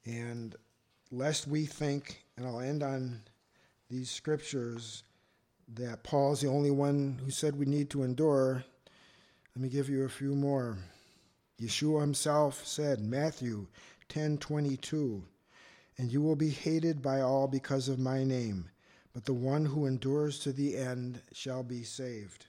And 0.07 0.57
lest 1.11 1.47
we 1.47 1.67
think, 1.67 2.25
and 2.37 2.47
I'll 2.47 2.61
end 2.61 2.83
on 2.83 3.23
these 3.89 4.11
scriptures, 4.11 5.05
that 5.75 6.03
Paul's 6.03 6.41
the 6.41 6.49
only 6.49 6.71
one 6.71 7.21
who 7.25 7.31
said 7.31 7.57
we 7.57 7.67
need 7.67 7.91
to 7.91 8.03
endure, 8.03 8.65
let 9.55 9.63
me 9.63 9.69
give 9.69 9.89
you 9.89 10.05
a 10.05 10.09
few 10.09 10.35
more. 10.35 10.79
Yeshua 11.61 12.01
himself 12.01 12.67
said, 12.67 13.01
Matthew 13.01 13.67
10:22, 14.09 15.25
"And 15.97 16.13
you 16.13 16.21
will 16.21 16.37
be 16.37 16.51
hated 16.51 17.01
by 17.01 17.21
all 17.21 17.49
because 17.49 17.89
of 17.89 17.99
my 17.99 18.23
name, 18.23 18.71
but 19.13 19.25
the 19.25 19.35
one 19.35 19.65
who 19.65 19.87
endures 19.87 20.39
to 20.41 20.53
the 20.53 20.77
end 20.77 21.23
shall 21.33 21.63
be 21.63 21.83
saved." 21.83 22.47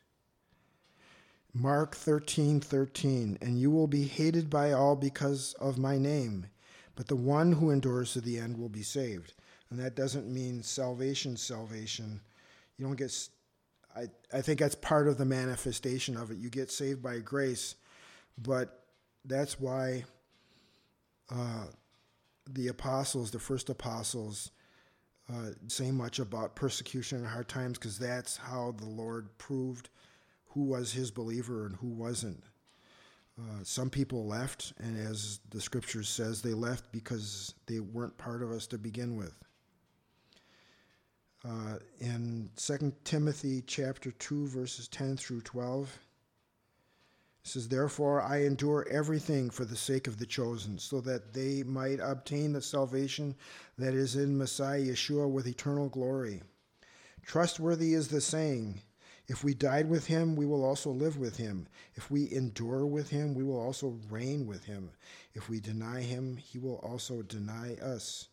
Mark 1.53 1.95
13:13, 1.95 3.37
"And 3.41 3.59
you 3.59 3.71
will 3.71 3.87
be 3.87 4.03
hated 4.03 4.49
by 4.49 4.73
all 4.73 4.95
because 4.95 5.53
of 5.53 5.77
my 5.77 5.97
name, 5.97 6.47
but 6.97 7.07
the 7.07 7.15
one 7.15 7.53
who 7.53 7.69
endures 7.69 8.11
to 8.13 8.21
the 8.21 8.37
end 8.37 8.57
will 8.57 8.67
be 8.67 8.83
saved." 8.83 9.33
And 9.69 9.79
that 9.79 9.95
doesn't 9.95 10.27
mean 10.27 10.63
salvation 10.63 11.37
salvation. 11.37 12.19
You 12.77 12.85
don't 12.85 12.97
get 12.97 13.11
I, 13.97 14.07
I 14.31 14.41
think 14.41 14.59
that's 14.59 14.75
part 14.75 15.07
of 15.07 15.17
the 15.17 15.25
manifestation 15.25 16.17
of 16.17 16.29
it. 16.29 16.37
You 16.37 16.49
get 16.49 16.69
saved 16.69 17.01
by 17.01 17.19
grace, 17.19 17.75
but 18.37 18.83
that's 19.25 19.59
why 19.59 20.05
uh, 21.31 21.65
the 22.47 22.67
apostles, 22.67 23.31
the 23.31 23.39
first 23.39 23.69
apostles, 23.69 24.51
uh, 25.33 25.49
say 25.67 25.91
much 25.91 26.19
about 26.19 26.55
persecution 26.55 27.17
and 27.17 27.27
hard 27.27 27.49
times 27.49 27.77
because 27.77 27.97
that's 27.97 28.37
how 28.37 28.75
the 28.77 28.85
Lord 28.85 29.35
proved 29.37 29.89
who 30.49 30.63
was 30.63 30.93
his 30.93 31.11
believer 31.11 31.65
and 31.65 31.75
who 31.75 31.87
wasn't. 31.87 32.43
Uh, 33.39 33.63
some 33.63 33.89
people 33.89 34.25
left, 34.25 34.73
and 34.79 34.97
as 34.97 35.39
the 35.51 35.61
scripture 35.61 36.01
says, 36.01 36.41
they 36.41 36.53
left 36.53 36.91
because 36.91 37.53
they 37.67 37.79
weren't 37.79 38.17
part 38.17 38.41
of 38.41 38.51
us 38.51 38.65
to 38.65 38.77
begin 38.79 39.15
with. 39.15 39.33
Uh, 41.47 41.77
in 41.99 42.49
2 42.55 42.93
Timothy 43.03 43.63
chapter 43.67 44.11
2, 44.11 44.47
verses 44.47 44.87
10 44.87 45.17
through 45.17 45.41
12, 45.41 45.99
it 47.43 47.47
says, 47.47 47.69
Therefore 47.69 48.23
I 48.23 48.43
endure 48.43 48.87
everything 48.89 49.51
for 49.51 49.65
the 49.65 49.75
sake 49.75 50.07
of 50.07 50.17
the 50.17 50.25
chosen, 50.25 50.79
so 50.79 50.99
that 51.01 51.33
they 51.33 51.61
might 51.61 51.99
obtain 52.01 52.53
the 52.53 52.61
salvation 52.61 53.35
that 53.77 53.93
is 53.93 54.15
in 54.15 54.35
Messiah 54.35 54.81
Yeshua 54.81 55.29
with 55.29 55.45
eternal 55.45 55.89
glory. 55.89 56.41
Trustworthy 57.23 57.93
is 57.93 58.07
the 58.07 58.19
saying, 58.21 58.81
If 59.27 59.43
we 59.43 59.53
died 59.53 59.89
with 59.89 60.07
him, 60.07 60.35
we 60.35 60.45
will 60.45 60.63
also 60.63 60.89
live 60.89 61.17
with 61.17 61.37
him. 61.37 61.67
If 61.95 62.09
we 62.09 62.31
endure 62.31 62.85
with 62.85 63.09
him, 63.09 63.33
we 63.33 63.43
will 63.43 63.59
also 63.59 63.99
reign 64.09 64.47
with 64.47 64.63
him. 64.63 64.91
If 65.33 65.49
we 65.49 65.59
deny 65.59 66.01
him, 66.01 66.37
he 66.37 66.59
will 66.59 66.77
also 66.77 67.21
deny 67.23 67.75
us. 67.75 68.29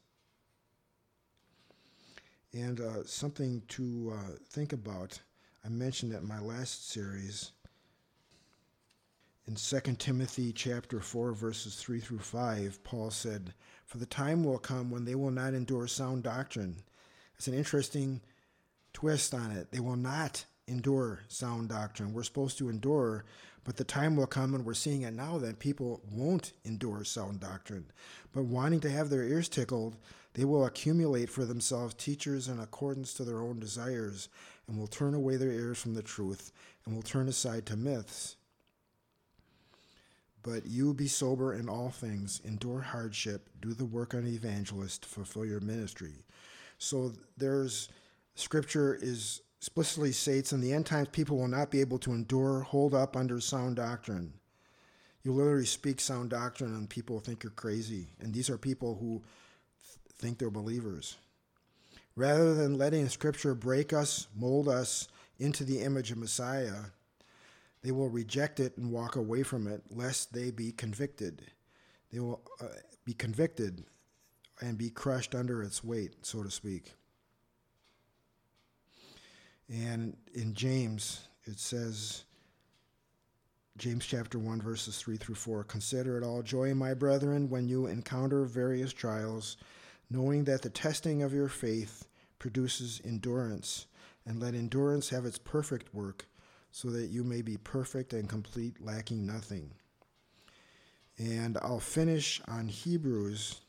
And 2.52 2.80
uh, 2.80 3.04
something 3.04 3.62
to 3.68 4.14
uh, 4.14 4.32
think 4.50 4.72
about, 4.72 5.18
I 5.64 5.68
mentioned 5.68 6.12
it 6.12 6.22
in 6.22 6.28
my 6.28 6.40
last 6.40 6.90
series 6.90 7.50
in 9.46 9.56
2 9.56 9.80
Timothy 9.96 10.52
chapter 10.52 11.00
4 11.00 11.32
verses 11.32 11.76
3 11.76 12.00
through 12.00 12.20
5, 12.20 12.82
Paul 12.82 13.10
said, 13.10 13.52
"For 13.84 13.98
the 13.98 14.06
time 14.06 14.42
will 14.42 14.58
come 14.58 14.90
when 14.90 15.04
they 15.04 15.14
will 15.14 15.30
not 15.30 15.52
endure 15.52 15.86
sound 15.86 16.22
doctrine." 16.22 16.82
It's 17.36 17.46
an 17.46 17.54
interesting 17.54 18.22
twist 18.94 19.34
on 19.34 19.50
it. 19.50 19.70
They 19.70 19.80
will 19.80 19.96
not 19.96 20.46
endure 20.66 21.20
sound 21.28 21.68
doctrine. 21.68 22.12
We're 22.12 22.22
supposed 22.22 22.58
to 22.58 22.68
endure, 22.68 23.24
but 23.64 23.76
the 23.76 23.84
time 23.84 24.16
will 24.16 24.26
come, 24.26 24.54
and 24.54 24.64
we're 24.64 24.74
seeing 24.74 25.02
it 25.02 25.14
now, 25.14 25.38
that 25.38 25.58
people 25.58 26.00
won't 26.10 26.52
endure 26.64 27.04
sound 27.04 27.40
doctrine. 27.40 27.86
But 28.32 28.44
wanting 28.44 28.80
to 28.80 28.90
have 28.90 29.10
their 29.10 29.24
ears 29.24 29.48
tickled, 29.48 29.96
they 30.34 30.44
will 30.44 30.64
accumulate 30.64 31.30
for 31.30 31.44
themselves 31.44 31.94
teachers 31.94 32.48
in 32.48 32.58
accordance 32.58 33.14
to 33.14 33.24
their 33.24 33.40
own 33.40 33.60
desires, 33.60 34.28
and 34.66 34.78
will 34.78 34.86
turn 34.86 35.14
away 35.14 35.36
their 35.36 35.52
ears 35.52 35.78
from 35.78 35.94
the 35.94 36.02
truth, 36.02 36.52
and 36.84 36.94
will 36.94 37.02
turn 37.02 37.28
aside 37.28 37.66
to 37.66 37.76
myths. 37.76 38.36
But 40.42 40.66
you 40.66 40.92
be 40.92 41.08
sober 41.08 41.54
in 41.54 41.70
all 41.70 41.90
things, 41.90 42.40
endure 42.44 42.80
hardship, 42.80 43.48
do 43.62 43.72
the 43.72 43.86
work 43.86 44.12
of 44.12 44.20
an 44.20 44.26
evangelist, 44.26 45.06
fulfill 45.06 45.46
your 45.46 45.60
ministry. 45.60 46.24
So 46.76 47.12
there's 47.38 47.88
scripture 48.34 48.98
is 49.00 49.40
explicitly 49.64 50.12
states 50.12 50.52
in 50.52 50.60
the 50.60 50.74
end 50.74 50.84
times 50.84 51.08
people 51.08 51.38
will 51.38 51.48
not 51.48 51.70
be 51.70 51.80
able 51.80 51.98
to 51.98 52.12
endure, 52.12 52.60
hold 52.60 52.92
up 52.92 53.16
under 53.16 53.40
sound 53.40 53.76
doctrine. 53.76 54.30
You 55.22 55.32
literally 55.32 55.64
speak 55.64 56.00
sound 56.00 56.28
doctrine 56.28 56.74
and 56.74 56.86
people 56.86 57.18
think 57.18 57.42
you're 57.42 57.50
crazy. 57.50 58.08
And 58.20 58.34
these 58.34 58.50
are 58.50 58.58
people 58.58 58.96
who 58.96 59.22
th- 59.82 59.98
think 60.18 60.36
they're 60.36 60.50
believers. 60.50 61.16
Rather 62.14 62.54
than 62.54 62.76
letting 62.76 63.08
scripture 63.08 63.54
break 63.54 63.94
us, 63.94 64.26
mold 64.36 64.68
us 64.68 65.08
into 65.38 65.64
the 65.64 65.80
image 65.80 66.12
of 66.12 66.18
Messiah, 66.18 66.90
they 67.80 67.90
will 67.90 68.10
reject 68.10 68.60
it 68.60 68.76
and 68.76 68.92
walk 68.92 69.16
away 69.16 69.42
from 69.42 69.66
it, 69.66 69.82
lest 69.90 70.34
they 70.34 70.50
be 70.50 70.72
convicted. 70.72 71.40
They 72.12 72.20
will 72.20 72.42
uh, 72.60 72.66
be 73.06 73.14
convicted 73.14 73.84
and 74.60 74.76
be 74.76 74.90
crushed 74.90 75.34
under 75.34 75.62
its 75.62 75.82
weight, 75.82 76.26
so 76.26 76.42
to 76.42 76.50
speak. 76.50 76.92
And 79.68 80.16
in 80.34 80.54
James, 80.54 81.28
it 81.44 81.58
says, 81.58 82.24
James 83.76 84.06
chapter 84.06 84.38
1, 84.38 84.60
verses 84.62 84.98
3 84.98 85.16
through 85.16 85.34
4 85.34 85.64
Consider 85.64 86.16
it 86.16 86.24
all 86.24 86.42
joy, 86.42 86.74
my 86.74 86.94
brethren, 86.94 87.50
when 87.50 87.68
you 87.68 87.86
encounter 87.86 88.44
various 88.44 88.92
trials, 88.92 89.56
knowing 90.10 90.44
that 90.44 90.62
the 90.62 90.70
testing 90.70 91.22
of 91.22 91.32
your 91.32 91.48
faith 91.48 92.06
produces 92.38 93.00
endurance, 93.04 93.86
and 94.26 94.40
let 94.40 94.54
endurance 94.54 95.08
have 95.08 95.26
its 95.26 95.38
perfect 95.38 95.94
work 95.94 96.26
so 96.70 96.88
that 96.90 97.08
you 97.10 97.24
may 97.24 97.42
be 97.42 97.56
perfect 97.56 98.12
and 98.12 98.28
complete, 98.28 98.84
lacking 98.84 99.24
nothing. 99.26 99.70
And 101.18 101.56
I'll 101.62 101.80
finish 101.80 102.40
on 102.48 102.68
Hebrews. 102.68 103.60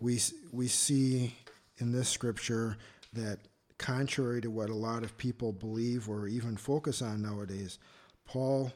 We, 0.00 0.20
we 0.52 0.68
see 0.68 1.36
in 1.78 1.92
this 1.92 2.08
scripture 2.08 2.76
that, 3.12 3.38
contrary 3.78 4.40
to 4.40 4.50
what 4.50 4.70
a 4.70 4.74
lot 4.74 5.02
of 5.04 5.16
people 5.16 5.52
believe 5.52 6.08
or 6.08 6.26
even 6.26 6.56
focus 6.56 7.00
on 7.00 7.22
nowadays, 7.22 7.78
Paul 8.24 8.72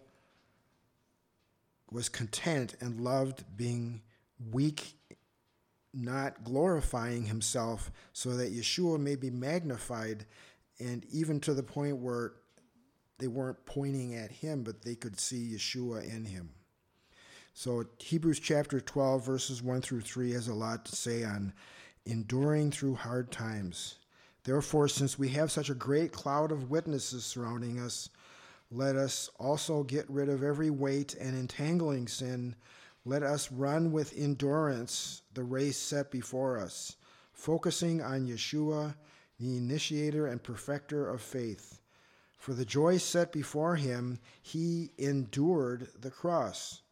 was 1.91 2.09
content 2.09 2.77
and 2.81 3.01
loved 3.01 3.45
being 3.57 4.01
weak, 4.51 4.95
not 5.93 6.43
glorifying 6.45 7.27
himself, 7.27 7.91
so 8.13 8.37
that 8.37 8.55
Yeshua 8.55 8.99
may 8.99 9.17
be 9.17 9.31
magnified 9.31 10.25
and 10.81 11.05
even 11.13 11.39
to 11.41 11.53
the 11.53 11.63
point 11.63 11.99
where 11.99 12.33
they 13.19 13.29
weren't 13.29 13.65
pointing 13.67 14.15
at 14.15 14.33
him, 14.33 14.63
but 14.63 14.83
they 14.83 14.95
could 14.95 15.21
see 15.21 15.53
Yeshua 15.53 16.03
in 16.09 16.25
him. 16.25 16.51
So 17.55 17.85
Hebrews 17.99 18.41
chapter 18.41 18.81
12, 18.81 19.25
verses 19.25 19.63
1 19.63 19.83
through 19.83 20.01
3 20.01 20.33
has 20.33 20.49
a 20.49 20.55
lot 20.55 20.87
to 20.87 20.97
say 20.97 21.23
on 21.23 21.53
enduring 22.07 22.71
through 22.71 22.95
hard 22.95 23.31
times. 23.31 23.97
Therefore, 24.45 24.89
since 24.89 25.19
we 25.19 25.29
have 25.31 25.53
such 25.53 25.71
a 25.71 25.75
great 25.75 26.13
cloud 26.13 26.51
of 26.51 26.71
witnesses 26.71 27.25
surrounding 27.25 27.79
us, 27.79 28.09
let 28.71 28.97
us 28.97 29.31
also 29.39 29.83
get 29.83 30.09
rid 30.09 30.29
of 30.29 30.43
every 30.43 30.71
weight 30.71 31.15
and 31.15 31.37
entangling 31.37 32.09
sin. 32.09 32.57
Let 33.05 33.23
us 33.23 33.53
run 33.53 33.93
with 33.93 34.17
endurance 34.17 35.23
the 35.35 35.45
race 35.45 35.79
set 35.79 36.11
before 36.11 36.59
us, 36.59 36.97
focusing 37.33 38.03
on 38.03 38.27
Yeshua 38.27 38.95
the 39.39 39.57
initiator 39.57 40.27
and 40.27 40.43
perfecter 40.43 41.09
of 41.09 41.21
faith. 41.21 41.81
For 42.39 42.55
the 42.55 42.65
joy 42.65 42.99
set 42.99 43.33
before 43.33 43.77
him, 43.77 44.19
he 44.41 44.91
endured 44.99 45.89
the 46.01 46.11
cross. 46.11 46.83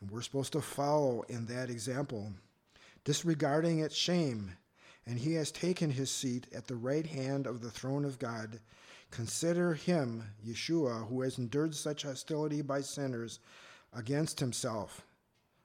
And 0.00 0.10
we're 0.10 0.22
supposed 0.22 0.52
to 0.52 0.60
follow 0.60 1.22
in 1.22 1.46
that 1.46 1.70
example, 1.70 2.32
disregarding 3.02 3.80
its 3.80 3.96
shame. 3.96 4.56
And 5.08 5.18
he 5.18 5.32
has 5.34 5.50
taken 5.50 5.90
his 5.90 6.10
seat 6.10 6.46
at 6.54 6.66
the 6.66 6.76
right 6.76 7.06
hand 7.06 7.46
of 7.46 7.62
the 7.62 7.70
throne 7.70 8.04
of 8.04 8.18
God. 8.18 8.60
Consider 9.10 9.72
him, 9.72 10.22
Yeshua, 10.46 11.08
who 11.08 11.22
has 11.22 11.38
endured 11.38 11.74
such 11.74 12.02
hostility 12.02 12.60
by 12.60 12.82
sinners 12.82 13.40
against 13.96 14.38
himself, 14.38 15.06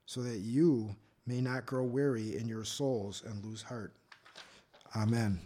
so 0.06 0.22
that 0.22 0.40
you 0.40 0.96
may 1.28 1.42
not 1.42 1.66
grow 1.66 1.84
weary 1.84 2.38
in 2.38 2.48
your 2.48 2.64
souls 2.64 3.22
and 3.26 3.44
lose 3.44 3.62
heart. 3.62 3.94
Amen. 4.96 5.40